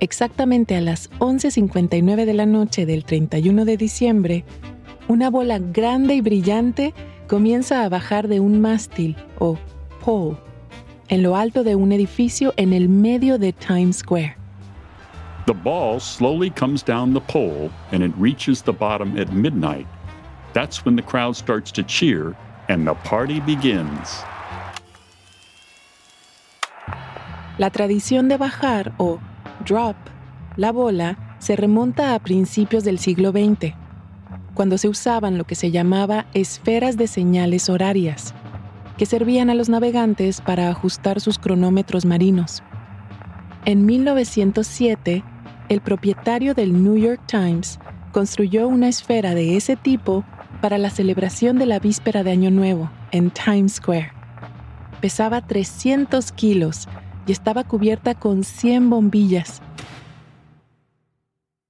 Exactamente 0.00 0.76
a 0.76 0.80
las 0.80 1.10
11.59 1.20 2.24
de 2.24 2.34
la 2.34 2.46
noche 2.46 2.84
del 2.84 3.04
31 3.04 3.64
de 3.64 3.76
diciembre, 3.76 4.44
una 5.06 5.30
bola 5.30 5.58
grande 5.58 6.14
y 6.14 6.20
brillante 6.20 6.94
comienza 7.28 7.84
a 7.84 7.88
bajar 7.88 8.28
de 8.28 8.40
un 8.40 8.60
mástil 8.60 9.16
o 9.38 9.56
pole 10.04 10.36
en 11.08 11.22
lo 11.22 11.36
alto 11.36 11.62
de 11.64 11.74
un 11.74 11.92
edificio 11.92 12.54
en 12.56 12.72
el 12.72 12.88
medio 12.88 13.38
de 13.38 13.52
Times 13.52 13.98
Square. 13.98 14.43
The 15.46 15.54
ball 15.54 16.00
slowly 16.00 16.48
comes 16.48 16.82
down 16.82 17.12
the 17.12 17.20
pole 17.20 17.70
and 17.92 18.02
it 18.02 18.12
reaches 18.16 18.62
the 18.62 18.72
bottom 18.72 19.18
at 19.18 19.32
midnight. 19.32 19.86
That's 20.54 20.84
when 20.86 20.96
the 20.96 21.02
crowd 21.02 21.36
starts 21.36 21.70
to 21.72 21.82
cheer 21.82 22.34
and 22.70 22.86
the 22.86 22.94
party 23.04 23.40
begins. 23.40 24.24
La 27.58 27.70
tradición 27.70 28.28
de 28.28 28.38
bajar 28.38 28.94
o 28.98 29.20
drop 29.64 29.96
la 30.56 30.72
bola 30.72 31.36
se 31.40 31.56
remonta 31.56 32.14
a 32.14 32.18
principios 32.20 32.84
del 32.84 32.98
siglo 32.98 33.30
XX, 33.30 33.74
cuando 34.54 34.78
se 34.78 34.88
usaban 34.88 35.36
lo 35.36 35.44
que 35.44 35.56
se 35.56 35.70
llamaba 35.70 36.26
esferas 36.32 36.96
de 36.96 37.06
señales 37.06 37.68
horarias, 37.68 38.34
que 38.96 39.04
servían 39.04 39.50
a 39.50 39.54
los 39.54 39.68
navegantes 39.68 40.40
para 40.40 40.70
ajustar 40.70 41.20
sus 41.20 41.38
cronómetros 41.38 42.06
marinos. 42.06 42.62
En 43.66 43.84
1907, 43.84 45.24
el 45.68 45.80
propietario 45.80 46.54
del 46.54 46.82
New 46.82 46.96
York 46.96 47.20
Times 47.26 47.78
construyó 48.12 48.68
una 48.68 48.88
esfera 48.88 49.34
de 49.34 49.56
ese 49.56 49.76
tipo 49.76 50.24
para 50.60 50.78
la 50.78 50.90
celebración 50.90 51.58
de 51.58 51.66
la 51.66 51.78
víspera 51.78 52.22
de 52.22 52.30
Año 52.30 52.50
Nuevo 52.50 52.90
en 53.12 53.30
Times 53.30 53.74
Square. 53.74 54.12
Pesaba 55.00 55.46
300 55.46 56.32
kilos 56.32 56.88
y 57.26 57.32
estaba 57.32 57.64
cubierta 57.64 58.14
con 58.14 58.44
100 58.44 58.90
bombillas. 58.90 59.60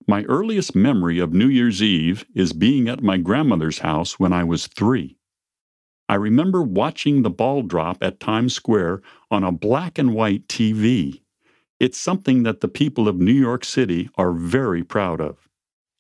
My 0.06 0.24
earliest 0.28 0.76
memory 0.76 1.18
of 1.18 1.32
New 1.32 1.48
Year's 1.48 1.82
Eve 1.82 2.26
is 2.34 2.52
being 2.52 2.88
at 2.88 3.02
my 3.02 3.16
grandmother's 3.16 3.78
house 3.78 4.18
when 4.18 4.32
I 4.32 4.44
was 4.44 4.66
three. 4.66 5.16
I 6.08 6.16
remember 6.16 6.62
watching 6.62 7.22
the 7.22 7.30
ball 7.30 7.62
drop 7.62 7.96
at 8.02 8.20
Times 8.20 8.52
Square 8.54 9.00
on 9.30 9.42
a 9.42 9.50
black 9.50 9.98
and 9.98 10.14
white 10.14 10.46
TV. 10.46 11.23
It's 11.80 11.98
something 11.98 12.44
that 12.44 12.60
the 12.60 12.68
people 12.68 13.08
of 13.08 13.16
New 13.16 13.32
York 13.32 13.64
City 13.64 14.08
are 14.16 14.32
very 14.32 14.84
proud 14.84 15.20
of. 15.20 15.48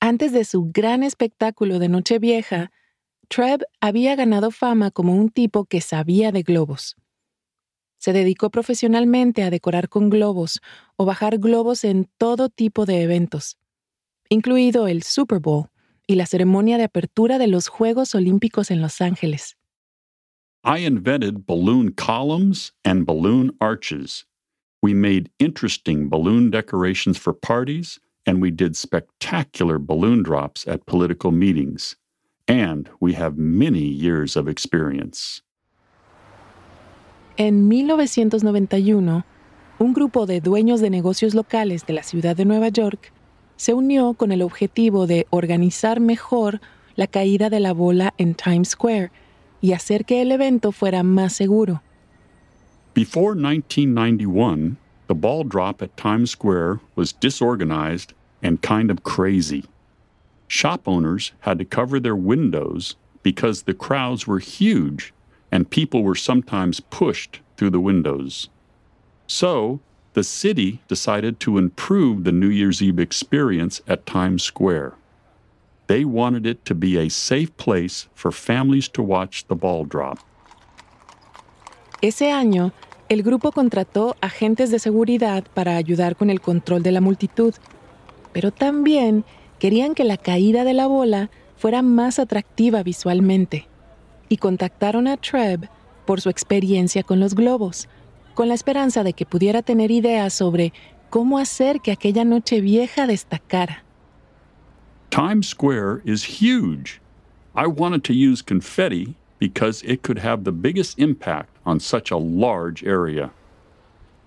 Antes 0.00 0.32
de 0.32 0.44
su 0.44 0.70
gran 0.72 1.02
espectáculo 1.02 1.78
de 1.78 1.88
Nochevieja, 1.88 2.70
Treb 3.28 3.62
había 3.80 4.16
ganado 4.16 4.50
fama 4.50 4.90
como 4.90 5.14
un 5.14 5.30
tipo 5.30 5.64
que 5.64 5.80
sabía 5.80 6.30
de 6.30 6.42
globos. 6.42 6.96
Se 7.98 8.12
dedicó 8.12 8.50
profesionalmente 8.50 9.42
a 9.42 9.50
decorar 9.50 9.88
con 9.88 10.10
globos 10.10 10.60
o 10.96 11.06
bajar 11.06 11.38
globos 11.38 11.84
en 11.84 12.08
todo 12.18 12.50
tipo 12.50 12.84
de 12.84 13.02
eventos, 13.02 13.56
incluido 14.28 14.88
el 14.88 15.02
Super 15.02 15.40
Bowl 15.40 15.70
y 16.06 16.16
la 16.16 16.26
ceremonia 16.26 16.76
de 16.76 16.84
apertura 16.84 17.38
de 17.38 17.46
los 17.46 17.68
Juegos 17.68 18.14
Olímpicos 18.14 18.70
en 18.70 18.82
Los 18.82 19.00
Ángeles. 19.00 19.56
I 20.64 20.86
invented 20.86 21.46
balloon 21.46 21.92
columns 21.94 22.72
and 22.84 23.06
balloon 23.06 23.56
arches. 23.60 24.26
We 24.84 24.92
made 24.92 25.30
interesting 25.38 26.10
balloon 26.10 26.50
decorations 26.50 27.16
for 27.16 27.32
parties, 27.32 27.98
and 28.26 28.42
we 28.42 28.50
did 28.50 28.76
spectacular 28.76 29.78
balloon 29.78 30.22
drops 30.22 30.68
at 30.68 30.84
political 30.84 31.30
meetings. 31.30 31.96
And 32.46 32.90
we 33.00 33.14
have 33.14 33.38
many 33.38 33.80
years 33.80 34.36
of 34.36 34.46
experience. 34.46 35.40
En 37.38 37.66
1991, 37.66 39.24
un 39.78 39.94
grupo 39.94 40.26
de 40.26 40.42
dueños 40.42 40.82
de 40.82 40.90
negocios 40.90 41.34
locales 41.34 41.86
de 41.86 41.94
la 41.94 42.02
ciudad 42.02 42.36
de 42.36 42.44
Nueva 42.44 42.68
York 42.68 43.10
se 43.56 43.72
unió 43.72 44.12
con 44.12 44.32
el 44.32 44.42
objetivo 44.42 45.06
de 45.06 45.26
organizar 45.30 45.98
mejor 45.98 46.60
la 46.94 47.06
caída 47.06 47.48
de 47.48 47.60
la 47.60 47.72
bola 47.72 48.12
en 48.18 48.34
Times 48.34 48.72
Square 48.72 49.10
y 49.62 49.72
hacer 49.72 50.04
que 50.04 50.20
el 50.20 50.30
evento 50.30 50.72
fuera 50.72 51.02
más 51.02 51.32
seguro. 51.32 51.80
Before 52.94 53.30
1991, 53.30 54.76
the 55.08 55.16
ball 55.16 55.42
drop 55.42 55.82
at 55.82 55.96
Times 55.96 56.30
Square 56.30 56.78
was 56.94 57.12
disorganized 57.12 58.12
and 58.40 58.62
kind 58.62 58.88
of 58.88 59.02
crazy. 59.02 59.64
Shop 60.46 60.86
owners 60.86 61.32
had 61.40 61.58
to 61.58 61.64
cover 61.64 61.98
their 61.98 62.14
windows 62.14 62.94
because 63.24 63.62
the 63.62 63.74
crowds 63.74 64.28
were 64.28 64.38
huge 64.38 65.12
and 65.50 65.70
people 65.70 66.04
were 66.04 66.14
sometimes 66.14 66.78
pushed 66.78 67.40
through 67.56 67.70
the 67.70 67.80
windows. 67.80 68.48
So, 69.26 69.80
the 70.12 70.22
city 70.22 70.80
decided 70.86 71.40
to 71.40 71.58
improve 71.58 72.22
the 72.22 72.30
New 72.30 72.48
Year's 72.48 72.80
Eve 72.80 73.00
experience 73.00 73.80
at 73.88 74.06
Times 74.06 74.44
Square. 74.44 74.94
They 75.88 76.04
wanted 76.04 76.46
it 76.46 76.64
to 76.66 76.76
be 76.76 76.96
a 76.96 77.08
safe 77.08 77.56
place 77.56 78.06
for 78.14 78.30
families 78.30 78.86
to 78.90 79.02
watch 79.02 79.48
the 79.48 79.56
ball 79.56 79.84
drop. 79.84 80.20
Ese 82.00 82.30
año, 82.32 82.72
el 83.08 83.22
grupo 83.22 83.52
contrató 83.52 84.16
agentes 84.20 84.70
de 84.70 84.78
seguridad 84.78 85.44
para 85.54 85.76
ayudar 85.76 86.16
con 86.16 86.30
el 86.30 86.40
control 86.40 86.82
de 86.82 86.92
la 86.92 87.00
multitud, 87.00 87.54
pero 88.32 88.50
también 88.50 89.24
querían 89.58 89.94
que 89.94 90.04
la 90.04 90.16
caída 90.16 90.64
de 90.64 90.74
la 90.74 90.86
bola 90.86 91.30
fuera 91.56 91.82
más 91.82 92.18
atractiva 92.18 92.82
visualmente 92.82 93.68
y 94.28 94.38
contactaron 94.38 95.06
a 95.06 95.16
Treb 95.16 95.68
por 96.06 96.20
su 96.20 96.28
experiencia 96.28 97.02
con 97.02 97.20
los 97.20 97.34
globos, 97.34 97.88
con 98.34 98.48
la 98.48 98.54
esperanza 98.54 99.04
de 99.04 99.12
que 99.12 99.26
pudiera 99.26 99.62
tener 99.62 99.90
ideas 99.90 100.32
sobre 100.32 100.72
cómo 101.10 101.38
hacer 101.38 101.80
que 101.80 101.92
aquella 101.92 102.24
noche 102.24 102.60
vieja 102.60 103.06
destacara. 103.06 103.84
Times 105.10 105.46
Square 105.46 106.02
is 106.04 106.42
huge. 106.42 107.00
I 107.54 107.66
wanted 107.66 108.02
to 108.04 108.12
use 108.12 108.42
confetti 108.42 109.14
because 109.38 109.84
it 109.84 110.02
could 110.02 110.18
have 110.18 110.42
the 110.42 110.50
biggest 110.50 110.98
impact 110.98 111.53
on 111.64 111.80
such 111.80 112.10
a 112.10 112.16
large 112.16 112.84
area. 112.84 113.30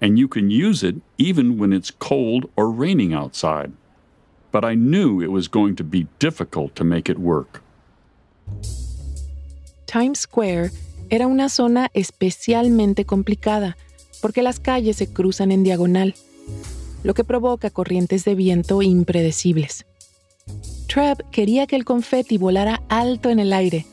And 0.02 0.18
you 0.18 0.28
can 0.28 0.50
use 0.50 0.84
it 0.84 0.96
even 1.18 1.58
when 1.58 1.74
it's 1.74 1.92
cold 1.92 2.50
or 2.56 2.70
raining 2.70 3.14
outside. 3.14 3.72
But 4.52 4.64
I 4.64 4.76
knew 4.76 5.22
it 5.22 5.32
was 5.32 5.48
going 5.48 5.76
to 5.78 5.84
be 5.84 6.08
difficult 6.20 6.76
to 6.76 6.84
make 6.84 7.10
it 7.10 7.18
work. 7.18 7.62
Times 9.86 10.20
Square 10.20 10.72
era 11.10 11.28
una 11.28 11.50
zona 11.50 11.90
especialmente 11.94 13.06
complicada 13.06 13.78
porque 14.22 14.42
las 14.42 14.60
calles 14.60 14.98
se 14.98 15.08
cruzan 15.08 15.52
en 15.52 15.64
diagonal, 15.64 16.16
lo 17.04 17.14
que 17.14 17.24
provoca 17.24 17.70
corrientes 17.70 18.26
de 18.26 18.36
viento 18.36 18.82
impredecibles. 18.82 19.86
Treb 20.88 21.24
quería 21.32 21.68
que 21.68 21.76
el 21.76 21.86
confeti 21.86 22.38
volara 22.38 22.82
alto 22.90 23.30
en 23.30 23.40
el 23.40 23.54
aire, 23.54 23.86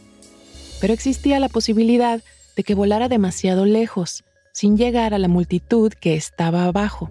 pero 0.81 0.93
existía 0.93 1.41
la 1.41 1.49
posibilidad 1.49 2.23
de 2.57 2.63
que 2.63 2.75
volara 2.75 3.09
demasiado 3.09 3.65
lejos, 3.65 4.25
sin 4.53 4.77
llegar 4.77 5.15
a 5.15 5.19
la 5.19 5.29
multitud 5.29 5.93
que 5.93 6.15
estaba 6.15 6.65
abajo. 6.65 7.11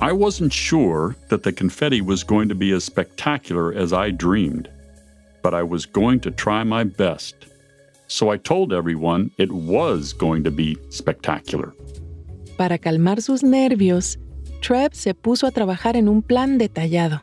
I 0.00 0.12
wasn't 0.12 0.52
sure 0.52 1.16
that 1.28 1.42
the 1.42 1.52
confetti 1.52 2.00
was 2.00 2.22
going 2.22 2.48
to 2.48 2.54
be 2.54 2.72
as 2.72 2.84
spectacular 2.84 3.72
as 3.72 3.92
I 3.92 4.12
dreamed, 4.12 4.68
but 5.42 5.54
I 5.54 5.62
was 5.62 5.86
going 5.86 6.20
to 6.20 6.30
try 6.30 6.62
my 6.62 6.84
best. 6.84 7.34
So 8.06 8.30
I 8.30 8.38
told 8.38 8.72
everyone 8.72 9.32
it 9.38 9.50
was 9.50 10.12
going 10.12 10.44
to 10.44 10.50
be 10.50 10.78
spectacular. 10.90 11.74
Para 12.56 12.78
calmar 12.78 13.20
sus 13.20 13.42
nervios, 13.42 14.18
Treb 14.60 14.94
se 14.94 15.14
puso 15.14 15.46
a 15.46 15.50
trabajar 15.50 15.96
en 15.96 16.08
un 16.08 16.22
plan 16.22 16.58
detallado. 16.58 17.22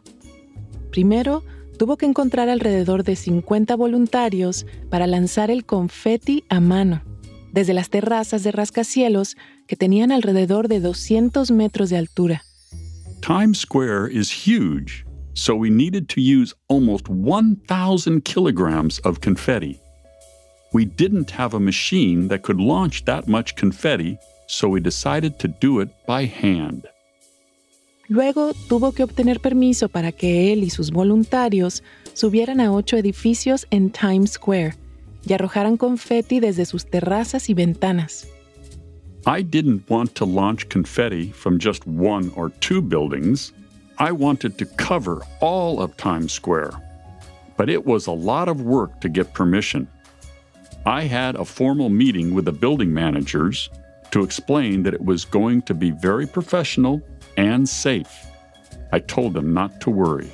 Primero, 0.91 1.43
tuvo 1.75 1.97
que 1.97 2.05
encontrar 2.05 2.49
alrededor 2.49 3.03
de 3.03 3.15
50 3.15 3.75
voluntarios 3.75 4.65
para 4.89 5.07
lanzar 5.07 5.51
el 5.51 5.65
confeti 5.65 6.43
a 6.49 6.59
mano, 6.59 7.01
desde 7.53 7.73
las 7.73 7.89
terrazas 7.89 8.43
de 8.43 8.51
rascacielos 8.51 9.35
que 9.67 9.75
tenían 9.75 10.11
alrededor 10.11 10.67
de 10.67 10.79
200 10.79 11.51
metros 11.51 11.89
de 11.89 11.97
altura. 11.97 12.41
Times 13.21 13.59
Square 13.59 14.11
is 14.11 14.29
huge, 14.29 15.05
so 15.33 15.55
we 15.55 15.69
needed 15.69 16.07
to 16.07 16.21
use 16.21 16.53
almost 16.67 17.09
1,000 17.09 18.23
kilograms 18.23 18.99
of 18.99 19.19
confetti. 19.19 19.79
We 20.73 20.85
didn't 20.85 21.31
have 21.31 21.55
a 21.55 21.59
machine 21.59 22.27
that 22.27 22.43
could 22.43 22.59
launch 22.59 23.05
that 23.05 23.27
much 23.27 23.55
confetti, 23.55 24.17
so 24.47 24.67
we 24.67 24.79
decided 24.79 25.39
to 25.39 25.47
do 25.47 25.79
it 25.79 25.89
by 26.05 26.25
hand. 26.25 26.87
Luego 28.07 28.53
tuvo 28.67 28.91
que 28.91 29.03
obtener 29.03 29.39
permiso 29.39 29.89
para 29.89 30.11
que 30.11 30.53
él 30.53 30.63
y 30.63 30.69
sus 30.69 30.91
voluntarios 30.91 31.83
subieran 32.13 32.59
a 32.59 32.71
ocho 32.71 32.97
edificios 32.97 33.65
en 33.71 33.89
Times 33.89 34.33
Square 34.33 34.75
y 35.27 35.33
arrojaran 35.33 35.75
confeti 35.75 36.39
desde 36.39 36.65
sus 36.65 36.85
terrazas 36.85 37.49
y 37.49 37.53
ventanas. 37.55 38.27
I 39.25 39.41
didn't 39.41 39.89
want 39.89 40.13
to 40.15 40.25
launch 40.25 40.69
confetti 40.69 41.31
from 41.31 41.57
just 41.59 41.85
one 41.87 42.31
or 42.35 42.51
two 42.59 42.79
buildings. 42.79 43.53
I 43.97 44.11
wanted 44.11 44.57
to 44.59 44.65
cover 44.77 45.21
all 45.41 45.81
of 45.81 45.97
Times 45.97 46.31
Square. 46.31 46.73
But 47.57 47.69
it 47.69 47.87
was 47.87 48.05
a 48.05 48.11
lot 48.11 48.47
of 48.47 48.61
work 48.61 49.01
to 49.01 49.09
get 49.09 49.33
permission. 49.33 49.87
I 50.85 51.07
had 51.07 51.35
a 51.35 51.45
formal 51.45 51.89
meeting 51.89 52.35
with 52.35 52.45
the 52.45 52.51
building 52.51 52.93
managers 52.93 53.71
to 54.11 54.21
explain 54.21 54.83
that 54.83 54.93
it 54.93 55.03
was 55.03 55.25
going 55.25 55.63
to 55.63 55.73
be 55.73 55.89
very 55.89 56.27
professional 56.27 57.01
and 57.37 57.67
safe. 57.67 58.27
I 58.91 58.99
told 58.99 59.33
them 59.33 59.53
not 59.53 59.79
to 59.81 59.91
worry. 59.91 60.31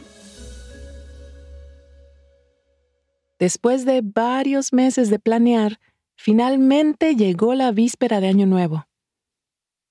Después 3.40 3.86
de 3.86 4.02
varios 4.04 4.72
meses 4.72 5.10
de 5.10 5.18
planear, 5.18 5.80
finalmente 6.16 7.16
llegó 7.16 7.56
la 7.56 7.72
víspera 7.72 8.20
de 8.20 8.28
Año 8.28 8.46
Nuevo. 8.46 8.86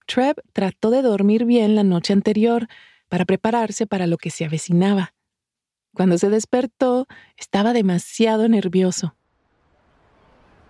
Treb 0.07 0.41
trató 0.53 0.91
de 0.91 1.03
dormir 1.03 1.45
bien 1.45 1.75
la 1.75 1.83
noche 1.83 2.13
anterior, 2.13 2.69
para 3.11 3.25
prepararse 3.25 3.87
para 3.87 4.07
lo 4.07 4.17
que 4.17 4.31
se 4.31 4.45
avecinaba. 4.45 5.13
Cuando 5.95 6.17
se 6.17 6.31
despertó, 6.31 7.07
estaba 7.37 7.73
demasiado 7.73 8.49
nervioso. 8.49 9.15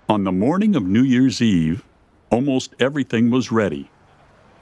On 0.09 0.24
the 0.24 0.33
morning 0.33 0.74
of 0.74 0.85
New 0.85 1.05
Year's 1.05 1.40
Eve, 1.40 1.83
almost 2.31 2.74
everything 2.81 3.31
was 3.31 3.53
ready. 3.53 3.90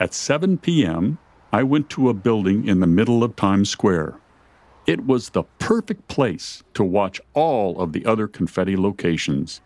At 0.00 0.12
7 0.12 0.58
p.m., 0.58 1.18
I 1.50 1.62
went 1.62 1.88
to 1.90 2.10
a 2.10 2.14
building 2.14 2.68
in 2.68 2.80
the 2.80 2.86
middle 2.86 3.24
of 3.24 3.34
Times 3.34 3.70
Square. 3.70 4.16
It 4.86 5.06
was 5.06 5.30
the 5.30 5.44
perfect 5.58 6.06
place 6.08 6.62
to 6.74 6.84
watch 6.84 7.22
all 7.32 7.80
of 7.80 7.92
the 7.92 8.04
other 8.04 8.28
confetti 8.28 8.76
locations. 8.76 9.62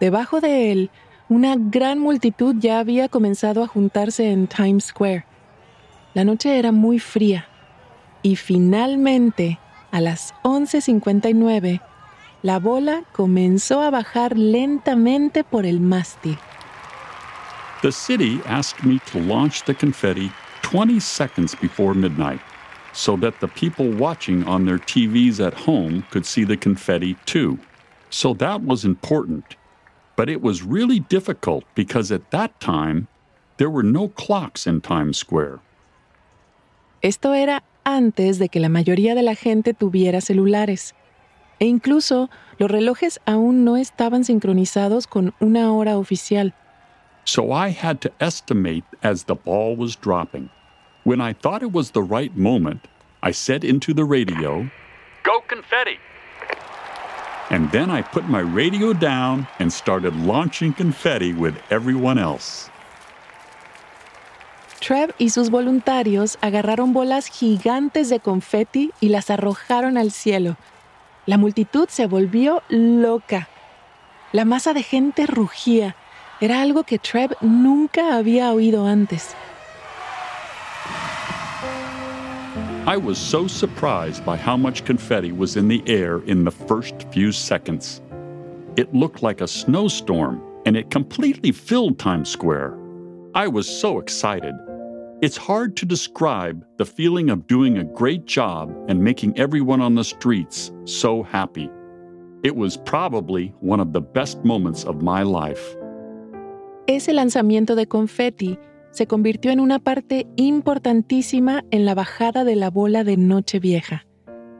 Debajo 0.00 0.40
de 0.40 0.72
él, 0.72 0.90
una 1.28 1.56
gran 1.56 1.98
multitud 1.98 2.56
ya 2.58 2.78
había 2.78 3.10
comenzado 3.10 3.62
a 3.62 3.66
juntarse 3.66 4.30
en 4.30 4.46
Times 4.46 4.86
Square. 4.86 5.26
La 6.14 6.24
noche 6.24 6.58
era 6.58 6.72
muy 6.72 6.98
fría 6.98 7.46
y 8.22 8.36
finalmente, 8.36 9.58
a 9.90 10.00
las 10.00 10.32
11.59, 10.42 11.82
la 12.42 12.58
bola 12.58 13.04
comenzó 13.12 13.82
a 13.82 13.90
bajar 13.90 14.38
lentamente 14.38 15.44
por 15.44 15.66
el 15.66 15.80
mástil. 15.80 16.38
The 17.82 17.92
city 17.92 18.40
asked 18.46 18.84
me 18.84 19.00
to 19.12 19.20
launch 19.20 19.64
the 19.64 19.74
confetti 19.74 20.32
20 20.68 21.00
seconds 21.00 21.54
before 21.54 21.94
midnight 21.94 22.40
so 22.92 23.16
that 23.16 23.40
the 23.40 23.48
people 23.48 23.90
watching 23.90 24.44
on 24.44 24.66
their 24.66 24.76
TVs 24.76 25.40
at 25.40 25.54
home 25.54 26.04
could 26.10 26.26
see 26.26 26.44
the 26.44 26.58
confetti 26.58 27.16
too. 27.24 27.58
So 28.10 28.34
that 28.34 28.60
was 28.62 28.84
important. 28.84 29.56
But 30.14 30.28
it 30.28 30.42
was 30.42 30.62
really 30.62 31.00
difficult 31.00 31.64
because 31.74 32.12
at 32.12 32.30
that 32.32 32.60
time, 32.60 33.08
there 33.56 33.70
were 33.70 33.82
no 33.82 34.08
clocks 34.08 34.66
in 34.66 34.82
Times 34.82 35.16
Square. 35.16 35.60
Esto 37.02 37.32
era 37.32 37.62
antes 37.86 38.38
de 38.38 38.48
que 38.48 38.60
la 38.60 38.68
mayoría 38.68 39.14
de 39.14 39.22
la 39.22 39.34
gente 39.34 39.72
tuviera 39.72 40.20
celulares. 40.20 40.92
E 41.60 41.64
incluso 41.64 42.28
los 42.58 42.70
relojes 42.70 43.18
aún 43.26 43.64
no 43.64 43.78
estaban 43.78 44.22
sincronizados 44.22 45.06
con 45.06 45.32
una 45.40 45.72
hora 45.72 45.96
oficial. 45.96 46.52
So 47.24 47.52
I 47.52 47.70
had 47.70 48.02
to 48.02 48.10
estimate 48.20 48.84
as 49.02 49.24
the 49.24 49.34
ball 49.34 49.74
was 49.74 49.96
dropping. 49.96 50.50
When 51.08 51.22
I 51.22 51.32
thought 51.32 51.62
it 51.62 51.72
was 51.72 51.92
the 51.92 52.02
right 52.02 52.36
moment, 52.36 52.86
I 53.22 53.32
said 53.32 53.64
into 53.64 53.94
the 53.94 54.04
radio, 54.04 54.68
Go 55.22 55.40
confetti! 55.48 55.96
And 57.48 57.72
then 57.72 57.88
I 57.88 58.02
put 58.02 58.28
my 58.28 58.40
radio 58.40 58.92
down 58.92 59.46
and 59.58 59.72
started 59.72 60.14
launching 60.14 60.74
confetti 60.74 61.32
with 61.32 61.54
everyone 61.70 62.18
else. 62.18 62.68
Trev 64.80 65.14
y 65.18 65.30
sus 65.30 65.48
voluntarios 65.48 66.36
agarraron 66.42 66.92
bolas 66.92 67.28
gigantes 67.28 68.10
de 68.10 68.20
confeti 68.20 68.90
y 69.00 69.08
las 69.08 69.30
arrojaron 69.30 69.96
al 69.96 70.10
cielo. 70.10 70.58
La 71.24 71.38
multitud 71.38 71.88
se 71.88 72.06
volvió 72.06 72.62
loca. 72.68 73.48
La 74.32 74.44
masa 74.44 74.74
de 74.74 74.82
gente 74.82 75.24
rugía. 75.24 75.96
Era 76.42 76.60
algo 76.60 76.84
que 76.84 76.98
Trev 76.98 77.34
nunca 77.40 78.14
había 78.14 78.52
oído 78.52 78.84
antes. 78.84 79.34
I 82.88 82.96
was 82.96 83.18
so 83.18 83.46
surprised 83.46 84.24
by 84.24 84.38
how 84.38 84.56
much 84.56 84.86
confetti 84.86 85.30
was 85.30 85.58
in 85.58 85.68
the 85.68 85.82
air 85.86 86.20
in 86.20 86.44
the 86.44 86.50
first 86.50 86.94
few 87.12 87.32
seconds. 87.32 88.00
It 88.76 88.94
looked 88.94 89.22
like 89.22 89.42
a 89.42 89.46
snowstorm, 89.46 90.40
and 90.64 90.74
it 90.74 90.88
completely 90.90 91.52
filled 91.52 91.98
Times 91.98 92.30
Square. 92.30 92.78
I 93.34 93.46
was 93.46 93.68
so 93.68 93.98
excited. 93.98 94.54
It's 95.20 95.36
hard 95.36 95.76
to 95.76 95.84
describe 95.84 96.64
the 96.78 96.86
feeling 96.86 97.28
of 97.28 97.46
doing 97.46 97.76
a 97.76 97.84
great 97.84 98.24
job 98.24 98.74
and 98.88 99.04
making 99.04 99.38
everyone 99.38 99.82
on 99.82 99.94
the 99.94 100.02
streets 100.02 100.72
so 100.86 101.22
happy. 101.22 101.68
It 102.42 102.56
was 102.56 102.78
probably 102.78 103.52
one 103.60 103.80
of 103.80 103.92
the 103.92 104.00
best 104.00 104.46
moments 104.46 104.84
of 104.84 105.02
my 105.02 105.22
life. 105.24 105.76
Ese 106.88 107.08
lanzamiento 107.08 107.76
de 107.76 107.84
confeti 107.84 108.56
se 108.90 109.06
convirtió 109.06 109.50
en 109.50 109.60
una 109.60 109.78
parte 109.78 110.26
importantísima 110.36 111.64
en 111.70 111.84
la 111.84 111.94
bajada 111.94 112.44
de 112.44 112.56
la 112.56 112.70
bola 112.70 113.04
de 113.04 113.16
Nochevieja. 113.16 114.06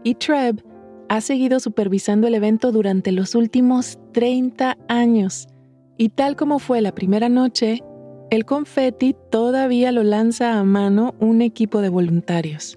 Y 0.05 0.15
Treb 0.15 0.63
ha 1.09 1.21
seguido 1.21 1.61
supervisando 1.61 2.27
el 2.27 2.35
evento 2.35 2.71
durante 2.73 3.13
los 3.13 3.35
últimos 3.35 3.99
30 4.13 4.77
años. 4.89 5.49
Y 5.97 6.11
tal 6.11 6.37
como 6.37 6.59
fue 6.59 6.81
la 6.81 6.95
primera 6.95 7.29
noche, 7.29 7.83
el 8.31 8.45
confeti 8.45 9.17
todavía 9.31 9.91
lo 9.91 10.03
lanza 10.03 10.59
a 10.59 10.65
mano 10.65 11.15
un 11.19 11.41
equipo 11.43 11.81
de 11.81 11.89
voluntarios. 11.89 12.77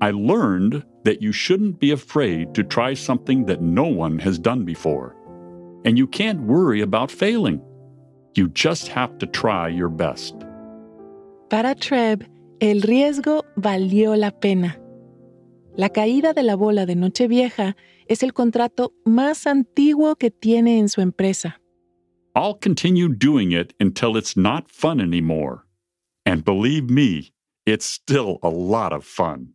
I 0.00 0.10
learned 0.10 0.84
that 1.04 1.22
you 1.22 1.32
shouldn't 1.32 1.78
be 1.78 1.92
afraid 1.92 2.52
to 2.54 2.62
try 2.64 2.94
something 2.94 3.46
that 3.46 3.60
no 3.60 3.84
one 3.84 4.18
has 4.18 4.38
done 4.38 4.64
before. 4.64 5.14
And 5.84 5.96
you 5.96 6.06
can't 6.06 6.40
worry 6.42 6.82
about 6.82 7.10
failing. 7.10 7.60
You 8.34 8.48
just 8.48 8.88
have 8.88 9.16
to 9.18 9.26
try 9.26 9.68
your 9.68 9.88
best. 9.88 10.34
Para 11.54 11.76
Treb, 11.76 12.28
el 12.58 12.82
riesgo 12.82 13.44
valió 13.54 14.16
la 14.16 14.32
pena. 14.32 14.80
La 15.76 15.88
caída 15.88 16.32
de 16.32 16.42
la 16.42 16.56
bola 16.56 16.84
de 16.84 16.96
Nochevieja 16.96 17.76
es 18.08 18.24
el 18.24 18.32
contrato 18.32 18.92
más 19.04 19.46
antiguo 19.46 20.16
que 20.16 20.32
tiene 20.32 20.80
en 20.80 20.88
su 20.88 21.00
empresa. 21.00 21.60
I'll 22.34 22.58
continue 22.60 23.08
doing 23.08 23.52
it 23.52 23.72
until 23.78 24.16
it's 24.16 24.36
not 24.36 24.68
fun 24.68 25.00
anymore. 25.00 25.60
And 26.26 26.44
believe 26.44 26.90
me, 26.90 27.32
it's 27.64 27.86
still 27.86 28.40
a 28.42 28.50
lot 28.50 28.92
of 28.92 29.04
fun. 29.04 29.54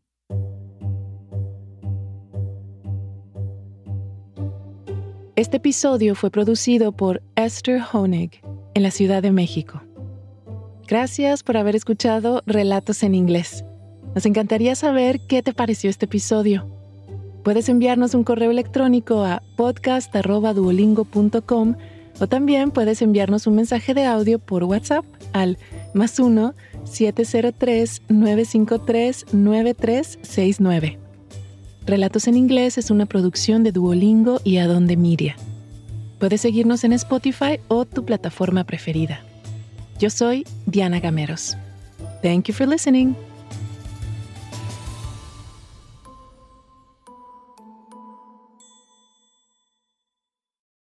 Este 5.35 5.57
episodio 5.57 6.15
fue 6.15 6.31
producido 6.31 6.93
por 6.93 7.21
Esther 7.35 7.81
Honig 7.91 8.39
en 8.73 8.83
la 8.83 8.91
Ciudad 8.91 9.21
de 9.21 9.33
México. 9.33 9.81
Gracias 10.89 11.43
por 11.43 11.56
haber 11.56 11.75
escuchado 11.75 12.41
Relatos 12.47 13.04
en 13.04 13.13
Inglés. 13.13 13.63
Nos 14.15 14.25
encantaría 14.25 14.73
saber 14.73 15.19
qué 15.19 15.43
te 15.43 15.54
pareció 15.54 15.88
este 15.88 16.06
episodio. 16.06 16.65
Puedes 17.43 17.69
enviarnos 17.69 18.15
un 18.15 18.23
correo 18.23 18.49
electrónico 18.49 19.23
a 19.23 19.43
podcast.duolingo.com 19.56 21.75
o 22.19 22.28
también 22.28 22.71
puedes 22.71 23.04
enviarnos 23.04 23.45
un 23.45 23.54
mensaje 23.54 23.93
de 23.93 24.06
audio 24.06 24.39
por 24.39 24.63
WhatsApp 24.63 25.06
al 25.32 25.60
más 25.93 26.17
1 26.17 26.56
703 26.86 28.02
953 28.10 29.25
9369. 29.32 30.97
Relatos 31.86 32.28
en 32.28 32.36
Inglés 32.36 32.80
es 32.80 32.89
una 32.89 33.06
producción 33.06 33.62
de 33.62 33.71
Duolingo 33.71 34.41
y 34.43 34.58
Adonde 34.58 34.97
Miria. 34.97 35.36
Puedes 36.17 36.41
seguirnos 36.41 36.84
en 36.84 36.93
Spotify 36.93 37.60
o 37.67 37.86
tu 37.86 38.06
plataforma 38.06 38.63
preferida. 38.63 39.23
Yo 39.99 40.09
soy 40.09 40.45
Diana 40.65 41.01
Gameros. 41.01 41.57
Thank 42.21 42.47
you 42.47 42.53
for 42.53 42.65
listening. 42.65 43.17